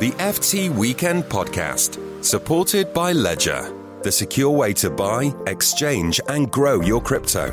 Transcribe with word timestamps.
The 0.00 0.10
FT 0.12 0.70
Weekend 0.74 1.24
Podcast, 1.24 2.24
supported 2.24 2.92
by 2.92 3.12
Ledger, 3.12 3.72
the 4.02 4.10
secure 4.12 4.50
way 4.50 4.72
to 4.74 4.90
buy, 4.90 5.32
exchange, 5.46 6.20
and 6.28 6.50
grow 6.50 6.80
your 6.80 7.00
crypto. 7.00 7.52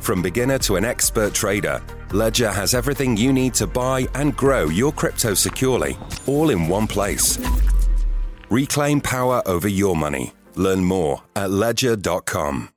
From 0.00 0.20
beginner 0.22 0.58
to 0.60 0.76
an 0.76 0.84
expert 0.84 1.34
trader, 1.34 1.82
Ledger 2.12 2.50
has 2.50 2.74
everything 2.74 3.16
you 3.16 3.32
need 3.32 3.54
to 3.54 3.66
buy 3.66 4.08
and 4.14 4.36
grow 4.36 4.66
your 4.66 4.92
crypto 4.92 5.34
securely, 5.34 5.96
all 6.26 6.50
in 6.50 6.68
one 6.68 6.86
place. 6.86 7.38
Reclaim 8.50 9.00
power 9.00 9.42
over 9.46 9.68
your 9.68 9.94
money. 9.96 10.32
Learn 10.56 10.84
more 10.84 11.22
at 11.36 11.50
ledger.com. 11.50 12.70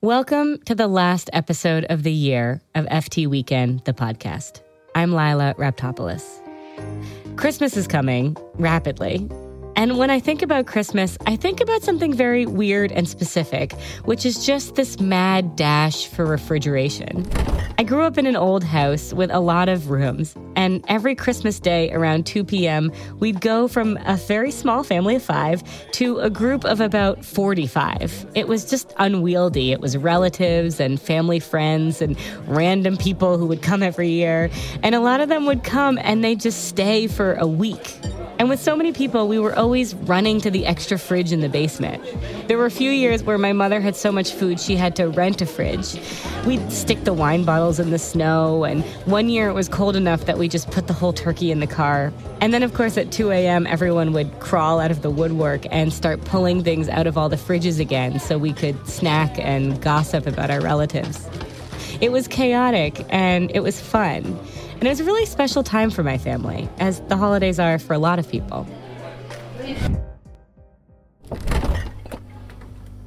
Welcome 0.00 0.58
to 0.64 0.74
the 0.74 0.88
last 0.88 1.30
episode 1.32 1.84
of 1.90 2.02
the 2.02 2.12
year 2.12 2.60
of 2.74 2.86
FT 2.86 3.26
Weekend, 3.28 3.84
the 3.84 3.92
podcast. 3.92 4.62
I'm 4.94 5.10
Lilah 5.10 5.54
Raptopoulos. 5.56 7.21
Christmas 7.36 7.76
is 7.76 7.86
coming 7.86 8.36
rapidly. 8.54 9.28
And 9.76 9.98
when 9.98 10.10
I 10.10 10.20
think 10.20 10.42
about 10.42 10.66
Christmas, 10.66 11.16
I 11.26 11.36
think 11.36 11.60
about 11.60 11.82
something 11.82 12.12
very 12.12 12.46
weird 12.46 12.92
and 12.92 13.08
specific, 13.08 13.72
which 14.04 14.26
is 14.26 14.44
just 14.44 14.74
this 14.74 15.00
mad 15.00 15.56
dash 15.56 16.06
for 16.06 16.24
refrigeration. 16.26 17.26
I 17.78 17.84
grew 17.84 18.02
up 18.02 18.18
in 18.18 18.26
an 18.26 18.36
old 18.36 18.62
house 18.62 19.12
with 19.12 19.30
a 19.30 19.40
lot 19.40 19.68
of 19.68 19.90
rooms, 19.90 20.36
and 20.56 20.84
every 20.88 21.14
Christmas 21.14 21.58
day 21.58 21.90
around 21.92 22.26
2 22.26 22.44
p.m., 22.44 22.92
we'd 23.18 23.40
go 23.40 23.66
from 23.66 23.98
a 24.04 24.16
very 24.16 24.50
small 24.50 24.84
family 24.84 25.16
of 25.16 25.22
five 25.22 25.62
to 25.92 26.18
a 26.18 26.30
group 26.30 26.64
of 26.64 26.80
about 26.80 27.24
45. 27.24 28.26
It 28.34 28.48
was 28.48 28.68
just 28.68 28.92
unwieldy. 28.98 29.72
It 29.72 29.80
was 29.80 29.96
relatives 29.96 30.80
and 30.80 31.00
family 31.00 31.40
friends 31.40 32.02
and 32.02 32.16
random 32.46 32.96
people 32.96 33.38
who 33.38 33.46
would 33.46 33.62
come 33.62 33.82
every 33.82 34.10
year. 34.10 34.50
And 34.82 34.94
a 34.94 35.00
lot 35.00 35.20
of 35.20 35.28
them 35.28 35.46
would 35.46 35.64
come 35.64 35.98
and 36.02 36.22
they'd 36.22 36.40
just 36.40 36.68
stay 36.68 37.06
for 37.06 37.34
a 37.34 37.46
week. 37.46 37.98
And 38.42 38.48
with 38.48 38.60
so 38.60 38.74
many 38.74 38.90
people, 38.90 39.28
we 39.28 39.38
were 39.38 39.56
always 39.56 39.94
running 39.94 40.40
to 40.40 40.50
the 40.50 40.66
extra 40.66 40.98
fridge 40.98 41.30
in 41.30 41.42
the 41.42 41.48
basement. 41.48 42.02
There 42.48 42.58
were 42.58 42.66
a 42.66 42.72
few 42.72 42.90
years 42.90 43.22
where 43.22 43.38
my 43.38 43.52
mother 43.52 43.80
had 43.80 43.94
so 43.94 44.10
much 44.10 44.32
food 44.32 44.58
she 44.58 44.74
had 44.74 44.96
to 44.96 45.08
rent 45.08 45.40
a 45.42 45.46
fridge. 45.46 45.94
We'd 46.44 46.72
stick 46.72 47.04
the 47.04 47.12
wine 47.12 47.44
bottles 47.44 47.78
in 47.78 47.90
the 47.90 48.00
snow, 48.00 48.64
and 48.64 48.82
one 49.04 49.28
year 49.28 49.48
it 49.48 49.52
was 49.52 49.68
cold 49.68 49.94
enough 49.94 50.26
that 50.26 50.38
we 50.38 50.48
just 50.48 50.72
put 50.72 50.88
the 50.88 50.92
whole 50.92 51.12
turkey 51.12 51.52
in 51.52 51.60
the 51.60 51.68
car. 51.68 52.12
And 52.40 52.52
then, 52.52 52.64
of 52.64 52.74
course, 52.74 52.98
at 52.98 53.12
2 53.12 53.30
a.m., 53.30 53.64
everyone 53.64 54.12
would 54.12 54.40
crawl 54.40 54.80
out 54.80 54.90
of 54.90 55.02
the 55.02 55.10
woodwork 55.10 55.64
and 55.70 55.92
start 55.92 56.24
pulling 56.24 56.64
things 56.64 56.88
out 56.88 57.06
of 57.06 57.16
all 57.16 57.28
the 57.28 57.36
fridges 57.36 57.78
again 57.78 58.18
so 58.18 58.38
we 58.38 58.52
could 58.52 58.88
snack 58.88 59.38
and 59.38 59.80
gossip 59.80 60.26
about 60.26 60.50
our 60.50 60.60
relatives. 60.60 61.28
It 62.00 62.10
was 62.10 62.26
chaotic 62.26 63.06
and 63.10 63.52
it 63.54 63.60
was 63.60 63.80
fun. 63.80 64.36
And 64.82 64.88
it 64.88 64.90
was 64.90 64.98
a 64.98 65.04
really 65.04 65.26
special 65.26 65.62
time 65.62 65.90
for 65.90 66.02
my 66.02 66.18
family, 66.18 66.68
as 66.80 67.02
the 67.02 67.16
holidays 67.16 67.60
are 67.60 67.78
for 67.78 67.94
a 67.94 68.00
lot 68.00 68.18
of 68.18 68.28
people. 68.28 68.66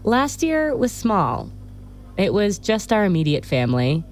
Last 0.06 0.42
year 0.42 0.74
was 0.74 0.94
small. 0.94 1.52
It 2.16 2.34
was 2.34 2.60
just 2.60 2.94
our 2.94 3.04
immediate 3.04 3.46
family. 3.46 4.06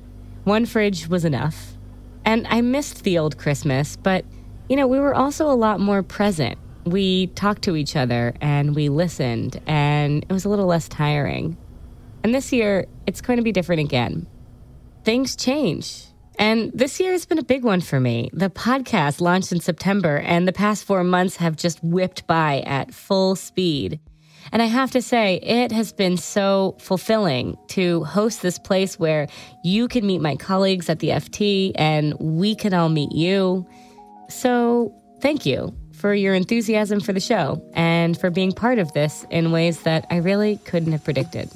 One 0.44 0.66
fridge 0.66 1.08
was 1.08 1.24
enough. 1.24 1.78
And 2.26 2.46
I 2.50 2.60
missed 2.60 3.06
the 3.06 3.18
old 3.18 3.38
Christmas, 3.38 3.96
but, 3.96 4.26
you 4.68 4.76
know, 4.76 4.86
we 4.86 5.00
were 5.00 5.16
also 5.16 5.50
a 5.50 5.56
lot 5.56 5.80
more 5.80 6.04
present. 6.04 6.60
We 6.84 7.28
talked 7.28 7.62
to 7.62 7.78
each 7.78 7.96
other 7.96 8.34
and 8.42 8.76
we 8.76 8.90
listened, 8.90 9.62
and 9.68 10.26
it 10.28 10.34
was 10.34 10.44
a 10.44 10.50
little 10.50 10.66
less 10.66 10.90
tiring. 10.90 11.56
And 12.26 12.36
this 12.36 12.52
year, 12.52 12.88
it's 13.08 13.22
going 13.22 13.38
to 13.38 13.44
be 13.44 13.54
different 13.54 13.80
again. 13.80 14.28
Things 15.06 15.38
change. 15.38 16.08
And 16.40 16.72
this 16.74 17.00
year 17.00 17.12
has 17.12 17.26
been 17.26 17.38
a 17.38 17.44
big 17.44 17.64
one 17.64 17.82
for 17.82 18.00
me. 18.00 18.30
The 18.34 18.50
podcast 18.50 19.22
launched 19.22 19.52
in 19.52 19.60
September, 19.60 20.18
and 20.18 20.48
the 20.48 20.54
past 20.54 20.84
four 20.84 21.04
months 21.04 21.36
have 21.38 21.56
just 21.56 21.84
whipped 21.84 22.26
by 22.28 22.62
at 22.62 22.94
full 22.94 23.36
speed. 23.36 24.00
And 24.52 24.62
I 24.62 24.66
have 24.66 24.92
to 24.92 25.02
say, 25.02 25.36
it 25.38 25.72
has 25.72 25.94
been 25.94 26.18
so 26.18 26.76
fulfilling 26.80 27.58
to 27.70 28.04
host 28.04 28.42
this 28.42 28.60
place 28.60 29.00
where 29.00 29.28
you 29.64 29.88
can 29.88 30.06
meet 30.06 30.20
my 30.22 30.36
colleagues 30.36 30.90
at 30.90 31.00
the 31.00 31.10
FT 31.10 31.72
and 31.76 32.14
we 32.20 32.56
can 32.56 32.74
all 32.74 32.90
meet 32.90 33.12
you. 33.14 33.66
So, 34.30 34.94
thank 35.22 35.46
you 35.46 35.74
for 35.94 36.14
your 36.14 36.34
enthusiasm 36.34 37.00
for 37.00 37.14
the 37.14 37.20
show 37.20 37.64
and 37.74 38.20
for 38.20 38.30
being 38.30 38.52
part 38.52 38.80
of 38.80 38.92
this 38.94 39.26
in 39.30 39.52
ways 39.52 39.84
that 39.84 40.06
I 40.10 40.18
really 40.18 40.58
couldn't 40.66 40.92
have 40.92 41.04
predicted. 41.04 41.50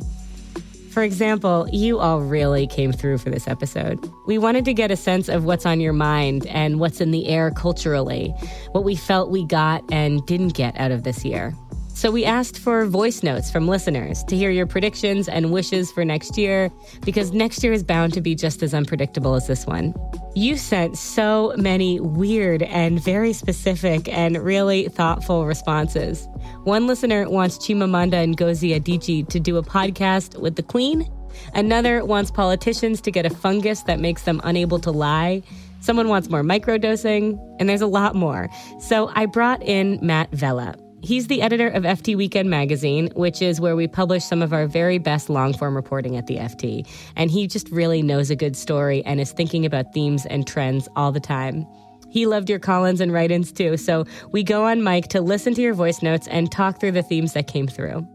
For 0.98 1.04
example, 1.04 1.70
you 1.72 2.00
all 2.00 2.22
really 2.22 2.66
came 2.66 2.92
through 2.92 3.20
for 3.20 3.30
this 3.30 3.48
episode. 3.48 4.12
We 4.26 4.40
wanted 4.40 4.66
to 4.66 4.74
get 4.74 4.90
a 4.90 4.96
sense 4.96 5.30
of 5.30 5.46
what's 5.46 5.64
on 5.64 5.80
your 5.80 5.94
mind 5.94 6.48
and 6.48 6.80
what's 6.80 7.00
in 7.00 7.12
the 7.12 7.28
air 7.28 7.52
culturally, 7.52 8.34
what 8.72 8.84
we 8.84 8.96
felt 8.96 9.30
we 9.30 9.46
got 9.46 9.84
and 9.92 10.26
didn't 10.26 10.56
get 10.56 10.76
out 10.76 10.90
of 10.90 11.04
this 11.04 11.24
year. 11.24 11.54
So 11.98 12.12
we 12.12 12.26
asked 12.26 12.60
for 12.60 12.86
voice 12.86 13.24
notes 13.24 13.50
from 13.50 13.68
listeners 13.68 14.24
to 14.26 14.38
hear 14.38 14.52
your 14.52 14.68
predictions 14.68 15.28
and 15.28 15.52
wishes 15.52 15.92
for 15.92 16.06
next 16.06 16.38
year, 16.38 16.70
because 17.04 17.32
next 17.32 17.64
year 17.64 17.74
is 17.74 17.82
bound 17.82 18.14
to 18.14 18.22
be 18.22 18.36
just 18.36 18.62
as 18.62 18.76
unpredictable 18.76 19.34
as 19.34 19.48
this 19.48 19.66
one. 19.66 19.96
You 20.36 20.58
sent 20.58 20.96
so 20.96 21.56
many 21.58 22.00
weird 22.00 22.62
and 22.62 23.04
very 23.04 23.34
specific 23.34 24.08
and 24.10 24.38
really 24.38 24.90
thoughtful 24.90 25.48
responses. 25.48 26.28
One 26.66 26.86
listener 26.86 27.28
wants 27.28 27.58
Chimamanda 27.58 28.24
and 28.24 28.38
Ngozi 28.38 28.80
Adichie 28.80 29.28
to 29.30 29.40
do 29.40 29.58
a 29.58 29.64
podcast 29.64 30.40
with 30.40 30.56
the 30.56 30.62
Queen. 30.62 31.12
Another 31.56 32.06
wants 32.06 32.30
politicians 32.30 33.02
to 33.02 33.12
get 33.12 33.26
a 33.26 33.32
fungus 33.32 33.82
that 33.82 34.00
makes 34.00 34.22
them 34.22 34.40
unable 34.44 34.78
to 34.82 34.92
lie. 34.92 35.42
Someone 35.82 36.10
wants 36.10 36.30
more 36.30 36.44
microdosing, 36.44 37.40
and 37.60 37.68
there's 37.68 37.82
a 37.82 37.88
lot 37.88 38.14
more. 38.14 38.50
So 38.80 39.10
I 39.16 39.26
brought 39.26 39.64
in 39.64 39.98
Matt 40.04 40.30
Vella. 40.32 40.76
He's 41.08 41.28
the 41.28 41.42
editor 41.42 41.70
of 41.70 41.84
FT 41.84 42.18
Weekend 42.18 42.50
magazine, 42.50 43.10
which 43.16 43.42
is 43.42 43.62
where 43.62 43.78
we 43.78 43.88
publish 43.88 44.26
some 44.26 44.42
of 44.42 44.52
our 44.52 44.68
very 44.68 44.98
best 44.98 45.30
long 45.30 45.54
form 45.54 45.74
reporting 45.74 46.18
at 46.18 46.28
the 46.28 46.36
FT. 46.36 46.86
And 47.16 47.32
he 47.32 47.48
just 47.48 47.70
really 47.70 48.02
knows 48.02 48.30
a 48.30 48.36
good 48.36 48.58
story 48.58 49.06
and 49.06 49.22
is 49.22 49.32
thinking 49.32 49.66
about 49.66 49.94
themes 49.94 50.26
and 50.26 50.46
trends 50.46 50.90
all 50.98 51.14
the 51.14 51.22
time. 51.22 51.66
He 52.10 52.26
loved 52.26 52.50
your 52.50 52.60
Collins 52.60 53.00
and 53.00 53.14
write 53.14 53.32
ins 53.32 53.54
too, 53.54 53.78
so 53.78 54.04
we 54.34 54.44
go 54.44 54.66
on 54.66 54.84
mic 54.84 55.08
to 55.08 55.22
listen 55.22 55.54
to 55.54 55.62
your 55.62 55.74
voice 55.74 56.02
notes 56.02 56.28
and 56.28 56.52
talk 56.52 56.82
through 56.82 56.92
the 56.92 57.04
themes 57.04 57.32
that 57.32 57.48
came 57.48 57.70
through. 57.70 58.06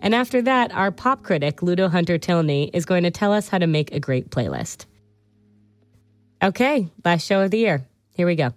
And 0.00 0.14
after 0.14 0.40
that, 0.42 0.70
our 0.70 0.92
pop 0.92 1.24
critic, 1.24 1.60
Ludo 1.60 1.88
Hunter 1.88 2.18
Tilney, 2.18 2.70
is 2.72 2.84
going 2.84 3.02
to 3.02 3.10
tell 3.10 3.32
us 3.32 3.48
how 3.48 3.58
to 3.58 3.66
make 3.66 3.92
a 3.92 3.98
great 3.98 4.30
playlist. 4.30 4.86
Okay, 6.40 6.88
last 7.04 7.26
show 7.26 7.40
of 7.40 7.50
the 7.50 7.58
year. 7.58 7.84
Here 8.14 8.28
we 8.28 8.36
go. 8.36 8.52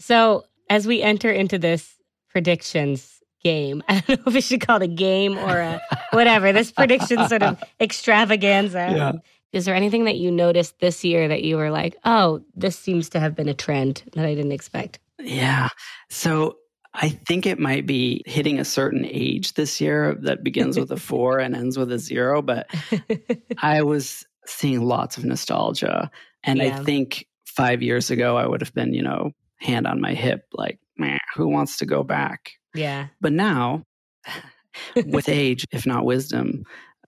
So, 0.00 0.44
as 0.70 0.86
we 0.86 1.02
enter 1.02 1.30
into 1.30 1.58
this 1.58 1.96
predictions 2.30 3.20
game, 3.42 3.82
I 3.88 4.00
don't 4.00 4.20
know 4.20 4.24
if 4.28 4.34
we 4.34 4.40
should 4.40 4.60
call 4.60 4.76
it 4.76 4.82
a 4.84 4.88
game 4.88 5.36
or 5.38 5.58
a 5.58 5.80
whatever, 6.12 6.52
this 6.52 6.72
prediction 6.72 7.28
sort 7.28 7.42
of 7.42 7.62
extravaganza. 7.80 8.92
Yeah. 8.96 9.12
Is 9.52 9.66
there 9.66 9.74
anything 9.76 10.06
that 10.06 10.16
you 10.16 10.32
noticed 10.32 10.80
this 10.80 11.04
year 11.04 11.28
that 11.28 11.44
you 11.44 11.56
were 11.56 11.70
like, 11.70 11.96
oh, 12.04 12.42
this 12.56 12.76
seems 12.76 13.08
to 13.10 13.20
have 13.20 13.36
been 13.36 13.48
a 13.48 13.54
trend 13.54 14.02
that 14.14 14.26
I 14.26 14.34
didn't 14.34 14.50
expect? 14.50 14.98
Yeah. 15.20 15.68
So 16.10 16.56
I 16.92 17.10
think 17.10 17.46
it 17.46 17.60
might 17.60 17.86
be 17.86 18.24
hitting 18.26 18.58
a 18.58 18.64
certain 18.64 19.04
age 19.04 19.54
this 19.54 19.80
year 19.80 20.16
that 20.22 20.42
begins 20.42 20.76
with 20.76 20.90
a 20.90 20.96
four 20.96 21.38
and 21.38 21.54
ends 21.54 21.78
with 21.78 21.92
a 21.92 22.00
zero. 22.00 22.42
But 22.42 22.66
I 23.58 23.82
was 23.82 24.26
seeing 24.44 24.82
lots 24.82 25.16
of 25.18 25.24
nostalgia. 25.24 26.10
And 26.42 26.58
Yeah. 26.58 26.76
I 26.80 26.82
think 26.82 27.24
five 27.46 27.80
years 27.80 28.10
ago, 28.10 28.36
I 28.36 28.48
would 28.48 28.60
have 28.60 28.74
been, 28.74 28.92
you 28.92 29.02
know, 29.02 29.30
hand 29.64 29.86
on 29.86 30.00
my 30.00 30.14
hip, 30.14 30.44
like, 30.52 30.78
man, 30.96 31.18
who 31.34 31.48
wants 31.48 31.78
to 31.78 31.86
go 31.86 32.02
back? 32.04 32.52
Yeah. 32.74 33.08
But 33.20 33.32
now, 33.32 33.82
with 35.06 35.28
age, 35.28 35.64
if 35.72 35.86
not 35.86 36.04
wisdom, 36.04 36.64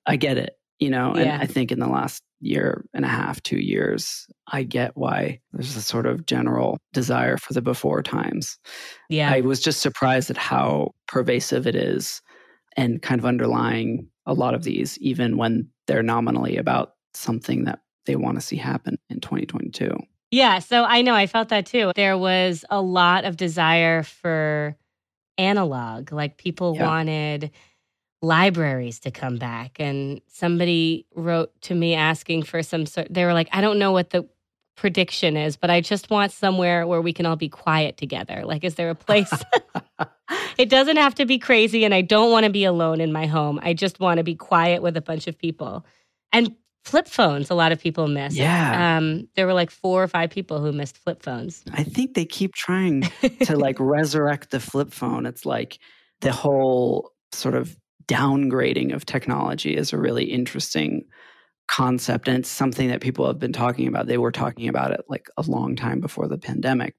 I 0.06 0.16
get 0.16 0.38
it, 0.38 0.58
you 0.78 0.90
know, 0.90 1.12
and 1.12 1.26
Yeah. 1.26 1.38
I 1.40 1.46
think 1.46 1.70
in 1.70 1.78
the 1.78 1.88
last 1.88 2.22
year 2.40 2.84
and 2.94 3.04
a 3.04 3.08
half, 3.08 3.42
two 3.42 3.58
years, 3.58 4.26
I 4.48 4.62
get 4.62 4.96
why 4.96 5.40
there's 5.52 5.76
a 5.76 5.82
sort 5.82 6.06
of 6.06 6.26
general 6.26 6.78
desire 6.92 7.36
for 7.36 7.52
the 7.52 7.62
before 7.62 8.02
times. 8.02 8.58
Yeah. 9.08 9.30
I 9.32 9.40
was 9.40 9.60
just 9.60 9.80
surprised 9.80 10.30
at 10.30 10.36
how 10.36 10.92
pervasive 11.08 11.66
it 11.66 11.74
is 11.74 12.20
and 12.76 13.00
kind 13.02 13.18
of 13.18 13.24
underlying 13.24 14.08
a 14.26 14.34
lot 14.34 14.54
of 14.54 14.64
these, 14.64 14.98
even 14.98 15.36
when 15.36 15.68
they're 15.86 16.02
nominally 16.02 16.56
about 16.56 16.92
something 17.14 17.64
that 17.64 17.80
they 18.04 18.16
want 18.16 18.36
to 18.36 18.40
see 18.40 18.56
happen 18.56 18.98
in 19.08 19.20
2022. 19.20 19.90
Yeah, 20.30 20.58
so 20.58 20.84
I 20.84 21.02
know 21.02 21.14
I 21.14 21.26
felt 21.26 21.48
that 21.50 21.66
too. 21.66 21.92
There 21.94 22.18
was 22.18 22.64
a 22.70 22.80
lot 22.80 23.24
of 23.24 23.36
desire 23.36 24.02
for 24.02 24.76
analog, 25.38 26.12
like 26.12 26.36
people 26.36 26.74
Yeah. 26.74 26.84
wanted 26.84 27.50
libraries 28.22 29.00
to 29.00 29.10
come 29.10 29.36
back. 29.36 29.78
And 29.78 30.20
somebody 30.26 31.06
wrote 31.14 31.52
to 31.62 31.74
me 31.74 31.94
asking 31.94 32.44
for 32.44 32.62
some 32.62 32.86
sort, 32.86 33.08
they 33.10 33.24
were 33.24 33.34
like, 33.34 33.48
I 33.52 33.60
don't 33.60 33.78
know 33.78 33.92
what 33.92 34.10
the 34.10 34.28
prediction 34.76 35.36
is, 35.36 35.56
but 35.56 35.70
I 35.70 35.80
just 35.80 36.10
want 36.10 36.32
somewhere 36.32 36.86
where 36.86 37.00
we 37.00 37.12
can 37.12 37.26
all 37.26 37.36
be 37.36 37.48
quiet 37.48 37.96
together. 37.96 38.42
Like, 38.44 38.64
is 38.64 38.74
there 38.74 38.90
a 38.90 38.94
place? 38.94 39.32
it 40.58 40.68
doesn't 40.68 40.96
have 40.96 41.14
to 41.16 41.26
be 41.26 41.38
crazy, 41.38 41.84
and 41.84 41.94
I 41.94 42.02
don't 42.02 42.30
want 42.30 42.44
to 42.44 42.50
be 42.50 42.64
alone 42.64 43.00
in 43.00 43.12
my 43.12 43.26
home. 43.26 43.60
I 43.62 43.74
just 43.74 44.00
want 44.00 44.18
to 44.18 44.24
be 44.24 44.34
quiet 44.34 44.82
with 44.82 44.96
a 44.96 45.00
bunch 45.02 45.26
of 45.26 45.38
people. 45.38 45.84
And 46.32 46.54
Flip 46.86 47.08
phones, 47.08 47.50
a 47.50 47.54
lot 47.54 47.72
of 47.72 47.80
people 47.80 48.06
missed. 48.06 48.36
Yeah. 48.36 48.96
Um, 48.96 49.26
there 49.34 49.44
were 49.44 49.52
like 49.52 49.72
four 49.72 50.04
or 50.04 50.06
five 50.06 50.30
people 50.30 50.60
who 50.60 50.70
missed 50.70 50.98
flip 50.98 51.20
phones. 51.20 51.64
I 51.72 51.82
think 51.82 52.14
they 52.14 52.24
keep 52.24 52.54
trying 52.54 53.02
to 53.42 53.56
like 53.58 53.74
resurrect 53.80 54.52
the 54.52 54.60
flip 54.60 54.92
phone. 54.92 55.26
It's 55.26 55.44
like 55.44 55.80
the 56.20 56.30
whole 56.30 57.10
sort 57.32 57.56
of 57.56 57.76
downgrading 58.06 58.94
of 58.94 59.04
technology 59.04 59.76
is 59.76 59.92
a 59.92 59.98
really 59.98 60.26
interesting 60.26 61.02
concept. 61.66 62.28
And 62.28 62.38
it's 62.38 62.48
something 62.48 62.86
that 62.88 63.00
people 63.00 63.26
have 63.26 63.40
been 63.40 63.52
talking 63.52 63.88
about. 63.88 64.06
They 64.06 64.18
were 64.18 64.30
talking 64.30 64.68
about 64.68 64.92
it 64.92 65.00
like 65.08 65.28
a 65.36 65.42
long 65.42 65.74
time 65.74 66.00
before 66.00 66.28
the 66.28 66.38
pandemic. 66.38 66.94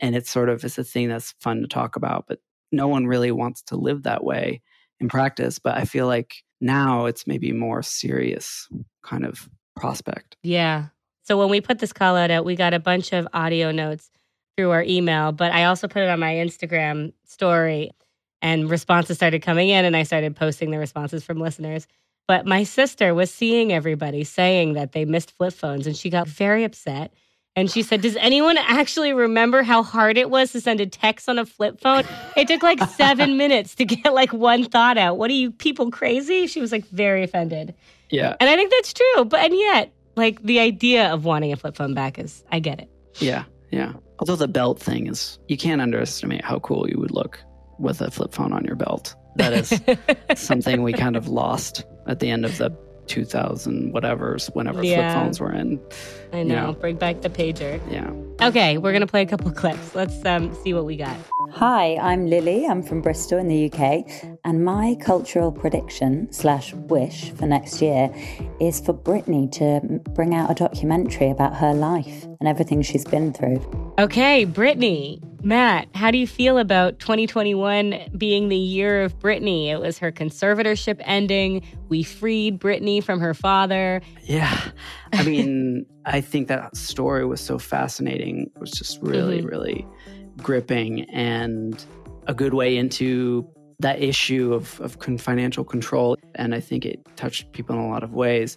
And 0.00 0.16
it's 0.16 0.30
sort 0.30 0.48
of 0.48 0.64
it's 0.64 0.78
a 0.78 0.84
thing 0.84 1.08
that's 1.08 1.36
fun 1.40 1.60
to 1.60 1.68
talk 1.68 1.94
about, 1.94 2.24
but 2.26 2.40
no 2.72 2.88
one 2.88 3.06
really 3.06 3.30
wants 3.30 3.62
to 3.62 3.76
live 3.76 4.02
that 4.02 4.24
way 4.24 4.62
in 4.98 5.08
practice. 5.08 5.60
But 5.60 5.76
I 5.76 5.84
feel 5.84 6.08
like 6.08 6.34
now 6.60 7.06
it's 7.06 7.26
maybe 7.26 7.52
more 7.52 7.82
serious 7.82 8.68
kind 9.04 9.24
of 9.24 9.48
prospect. 9.76 10.36
Yeah. 10.42 10.86
So 11.22 11.38
when 11.38 11.50
we 11.50 11.60
put 11.60 11.78
this 11.78 11.92
call 11.92 12.16
out, 12.16 12.30
uh, 12.30 12.42
we 12.44 12.56
got 12.56 12.74
a 12.74 12.80
bunch 12.80 13.12
of 13.12 13.28
audio 13.32 13.70
notes 13.70 14.10
through 14.56 14.70
our 14.70 14.82
email, 14.82 15.30
but 15.30 15.52
I 15.52 15.64
also 15.64 15.86
put 15.86 16.02
it 16.02 16.08
on 16.08 16.18
my 16.18 16.34
Instagram 16.34 17.12
story 17.24 17.90
and 18.42 18.70
responses 18.70 19.16
started 19.16 19.42
coming 19.42 19.68
in 19.68 19.84
and 19.84 19.96
I 19.96 20.02
started 20.02 20.36
posting 20.36 20.70
the 20.70 20.78
responses 20.78 21.24
from 21.24 21.38
listeners. 21.38 21.86
But 22.26 22.46
my 22.46 22.62
sister 22.62 23.14
was 23.14 23.32
seeing 23.32 23.72
everybody 23.72 24.24
saying 24.24 24.74
that 24.74 24.92
they 24.92 25.04
missed 25.04 25.30
flip 25.36 25.54
phones 25.54 25.86
and 25.86 25.96
she 25.96 26.10
got 26.10 26.28
very 26.28 26.64
upset. 26.64 27.12
And 27.58 27.68
she 27.68 27.82
said, 27.82 28.02
Does 28.02 28.14
anyone 28.16 28.56
actually 28.56 29.12
remember 29.12 29.64
how 29.64 29.82
hard 29.82 30.16
it 30.16 30.30
was 30.30 30.52
to 30.52 30.60
send 30.60 30.80
a 30.80 30.86
text 30.86 31.28
on 31.28 31.40
a 31.40 31.44
flip 31.44 31.80
phone? 31.80 32.04
It 32.36 32.46
took 32.46 32.62
like 32.62 32.80
seven 32.90 33.36
minutes 33.36 33.74
to 33.76 33.84
get 33.84 34.14
like 34.14 34.32
one 34.32 34.62
thought 34.62 34.96
out. 34.96 35.18
What 35.18 35.28
are 35.28 35.34
you 35.34 35.50
people 35.50 35.90
crazy? 35.90 36.46
She 36.46 36.60
was 36.60 36.70
like 36.70 36.86
very 36.90 37.24
offended. 37.24 37.74
Yeah. 38.10 38.36
And 38.38 38.48
I 38.48 38.54
think 38.54 38.70
that's 38.70 38.92
true. 38.92 39.24
But 39.24 39.40
and 39.40 39.54
yet, 39.54 39.92
like 40.14 40.40
the 40.40 40.60
idea 40.60 41.12
of 41.12 41.24
wanting 41.24 41.52
a 41.52 41.56
flip 41.56 41.74
phone 41.74 41.94
back 41.94 42.20
is 42.20 42.44
I 42.52 42.60
get 42.60 42.78
it. 42.78 42.88
Yeah. 43.16 43.42
Yeah. 43.72 43.94
Although 44.20 44.36
the 44.36 44.46
belt 44.46 44.78
thing 44.78 45.08
is, 45.08 45.40
you 45.48 45.56
can't 45.56 45.80
underestimate 45.80 46.44
how 46.44 46.60
cool 46.60 46.88
you 46.88 47.00
would 47.00 47.10
look 47.10 47.42
with 47.80 48.00
a 48.00 48.12
flip 48.12 48.32
phone 48.34 48.52
on 48.52 48.64
your 48.64 48.76
belt. 48.76 49.16
That 49.34 49.52
is 49.52 49.80
something 50.40 50.84
we 50.84 50.92
kind 50.92 51.16
of 51.16 51.26
lost 51.26 51.84
at 52.06 52.20
the 52.20 52.30
end 52.30 52.44
of 52.44 52.56
the 52.58 52.70
2000 53.08 53.92
whatever's 53.92 54.46
whenever 54.48 54.84
Yeah. 54.84 55.12
flip 55.12 55.24
phones 55.24 55.40
were 55.40 55.52
in. 55.52 55.80
I 56.32 56.42
know. 56.42 56.54
Yeah. 56.68 56.72
Bring 56.72 56.96
back 56.96 57.22
the 57.22 57.30
pager. 57.30 57.80
Yeah. 57.90 58.10
Okay, 58.46 58.78
we're 58.78 58.92
gonna 58.92 59.06
play 59.06 59.22
a 59.22 59.26
couple 59.26 59.50
clips. 59.62 59.94
Let's 59.94 60.24
um, 60.24 60.54
see 60.62 60.72
what 60.74 60.84
we 60.84 60.96
got. 60.96 61.16
Hi, 61.52 61.96
I'm 61.96 62.26
Lily. 62.28 62.66
I'm 62.66 62.82
from 62.82 63.00
Bristol 63.00 63.38
in 63.38 63.48
the 63.48 63.72
UK, 63.72 64.04
and 64.44 64.64
my 64.64 64.96
cultural 65.00 65.50
prediction 65.50 66.30
slash 66.32 66.72
wish 66.74 67.30
for 67.32 67.46
next 67.46 67.80
year 67.82 68.14
is 68.60 68.78
for 68.80 68.92
Britney 68.94 69.50
to 69.52 69.80
bring 70.10 70.34
out 70.34 70.50
a 70.50 70.54
documentary 70.54 71.30
about 71.30 71.56
her 71.56 71.72
life 71.74 72.26
and 72.40 72.48
everything 72.48 72.82
she's 72.82 73.04
been 73.04 73.32
through. 73.32 73.94
Okay, 73.98 74.46
Britney. 74.46 75.22
Matt, 75.42 75.88
how 75.94 76.10
do 76.10 76.18
you 76.18 76.26
feel 76.26 76.58
about 76.58 76.98
2021 76.98 78.10
being 78.16 78.48
the 78.48 78.56
year 78.56 79.02
of 79.02 79.18
Britney? 79.20 79.68
It 79.68 79.78
was 79.80 79.98
her 79.98 80.10
conservatorship 80.10 81.00
ending. 81.04 81.62
We 81.88 82.02
freed 82.02 82.58
Britney 82.60 83.02
from 83.02 83.20
her 83.20 83.34
father. 83.34 84.00
Yeah. 84.24 84.56
I 85.12 85.22
mean, 85.22 85.86
I 86.04 86.20
think 86.20 86.48
that 86.48 86.76
story 86.76 87.24
was 87.24 87.40
so 87.40 87.58
fascinating. 87.58 88.50
It 88.54 88.60
was 88.60 88.70
just 88.72 89.00
really, 89.00 89.42
Mhm. 89.42 89.50
really 89.50 89.86
gripping 90.36 91.08
and 91.10 91.84
a 92.26 92.34
good 92.34 92.54
way 92.54 92.76
into 92.76 93.48
that 93.80 94.02
issue 94.02 94.52
of, 94.52 94.80
of 94.80 94.98
financial 95.20 95.64
control. 95.64 96.16
And 96.34 96.52
I 96.54 96.60
think 96.60 96.84
it 96.84 97.00
touched 97.16 97.52
people 97.52 97.76
in 97.76 97.82
a 97.82 97.88
lot 97.88 98.02
of 98.02 98.12
ways. 98.12 98.56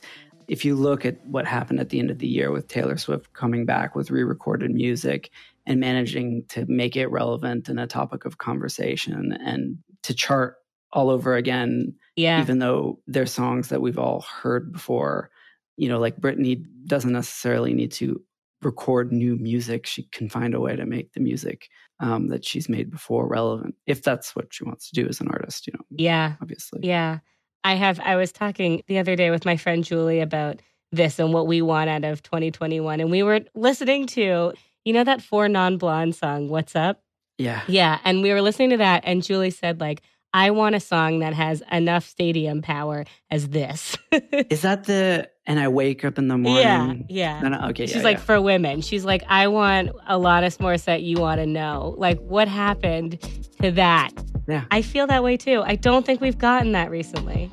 If 0.52 0.66
you 0.66 0.76
look 0.76 1.06
at 1.06 1.26
what 1.26 1.46
happened 1.48 1.80
at 1.80 1.88
the 1.90 2.00
end 2.00 2.12
of 2.12 2.20
the 2.20 2.28
year 2.28 2.52
with 2.52 2.68
Taylor 2.68 2.98
Swift 2.98 3.32
coming 3.32 3.66
back 3.66 3.96
with 3.96 4.12
re 4.12 4.24
recorded 4.24 4.70
music 4.72 5.32
and 5.66 5.80
managing 5.80 6.44
to 6.50 6.66
make 6.68 6.98
it 6.98 7.08
relevant 7.08 7.70
and 7.70 7.80
a 7.80 7.88
topic 7.88 8.26
of 8.26 8.38
conversation 8.38 9.32
and 9.32 9.78
to 10.04 10.14
chart 10.14 10.58
all 10.92 11.10
over 11.10 11.36
again 11.38 11.96
Yeah. 12.18 12.42
even 12.42 12.60
though 12.60 13.00
they're 13.08 13.28
songs 13.28 13.70
that 13.70 13.82
we've 13.82 13.98
all 13.98 14.26
heard 14.42 14.74
before. 14.74 15.32
You 15.78 15.88
know, 15.88 16.00
like 16.00 16.18
Britney 16.18 16.66
doesn't 16.86 17.14
necessarily 17.14 17.74
need 17.74 17.94
to 17.94 18.22
record 18.62 19.14
new 19.14 19.38
music. 19.38 19.86
She 19.88 20.04
can 20.12 20.28
find 20.28 20.54
a 20.54 20.60
way 20.60 20.76
to 20.76 20.86
make 20.86 21.14
the 21.14 21.22
music 21.22 21.70
um, 22.02 22.28
that 22.28 22.44
she's 22.44 22.68
made 22.68 22.92
before 22.92 23.26
relevant, 23.26 23.76
if 23.88 24.04
that's 24.04 24.36
what 24.36 24.48
she 24.54 24.66
wants 24.66 24.90
to 24.90 25.02
do 25.02 25.08
as 25.08 25.22
an 25.22 25.30
artist. 25.30 25.66
You 25.66 25.74
know, 25.76 25.86
yeah. 25.92 26.36
obviously. 26.42 26.82
Yeah. 26.84 27.20
I 27.64 27.76
have 27.76 28.00
I 28.00 28.16
was 28.16 28.32
talking 28.32 28.84
the 28.88 29.00
other 29.00 29.16
day 29.16 29.30
with 29.30 29.46
my 29.46 29.58
friend 29.58 29.84
Julie 29.84 30.20
about 30.20 30.62
this 30.92 31.20
and 31.20 31.34
what 31.34 31.48
we 31.48 31.62
want 31.62 31.90
out 31.90 32.04
of 32.04 32.22
2021 32.24 33.00
and 33.00 33.10
we 33.10 33.24
were 33.24 33.42
listening 33.56 34.08
to 34.08 34.54
you 34.84 34.94
know 34.94 35.04
that 35.04 35.22
four 35.22 35.48
non-blonde 35.48 36.16
song 36.16 36.50
What's 36.50 36.76
Up? 36.76 37.02
Yeah. 37.38 37.62
Yeah, 37.68 38.00
and 38.04 38.22
we 38.22 38.32
were 38.34 38.42
listening 38.42 38.72
to 38.72 38.78
that 38.78 39.04
and 39.06 39.24
Julie 39.24 39.52
said 39.52 39.80
like 39.80 40.02
I 40.34 40.52
want 40.52 40.76
a 40.76 40.80
song 40.80 41.20
that 41.20 41.34
has 41.34 41.62
enough 41.72 42.06
stadium 42.06 42.62
power 42.62 43.06
as 43.30 43.50
this. 43.50 43.98
Is 44.50 44.62
that 44.62 44.86
the 44.86 45.30
and 45.46 45.60
I 45.60 45.68
wake 45.68 46.06
up 46.06 46.18
in 46.18 46.28
the 46.28 46.38
yeah, 46.38 46.78
morning? 46.78 47.06
yeah. 47.10 47.42
No, 47.42 47.50
no, 47.50 47.68
okay. 47.70 47.86
She's 47.86 47.98
yeah, 47.98 48.04
like 48.04 48.18
yeah. 48.18 48.24
for 48.24 48.42
women. 48.42 48.82
She's 48.82 49.04
like 49.04 49.24
I 49.28 49.48
want 49.48 49.90
Alanis 50.10 50.58
Morissette 50.58 51.04
you 51.04 51.18
want 51.18 51.40
to 51.40 51.46
know. 51.46 51.96
Like 51.98 52.20
what 52.20 52.48
happened 52.48 53.20
to 53.62 53.72
that? 53.72 54.12
Yeah. 54.48 54.66
I 54.72 54.82
feel 54.82 55.08
that 55.08 55.24
way 55.24 55.38
too. 55.38 55.64
I 55.66 55.76
don't 55.76 56.06
think 56.06 56.22
we've 56.22 56.38
gotten 56.38 56.72
that 56.74 56.90
recently. 56.90 57.52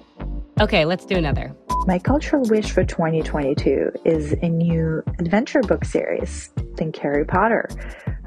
Okay, 0.60 0.84
let's 0.84 1.04
do 1.04 1.16
another. 1.16 1.54
My 1.86 1.98
cultural 1.98 2.42
wish 2.42 2.70
for 2.70 2.84
2022 2.84 3.92
is 4.04 4.32
a 4.42 4.48
new 4.48 5.02
adventure 5.18 5.60
book 5.60 5.84
series. 5.84 6.50
Think 6.76 6.96
Harry 6.96 7.24
Potter, 7.24 7.68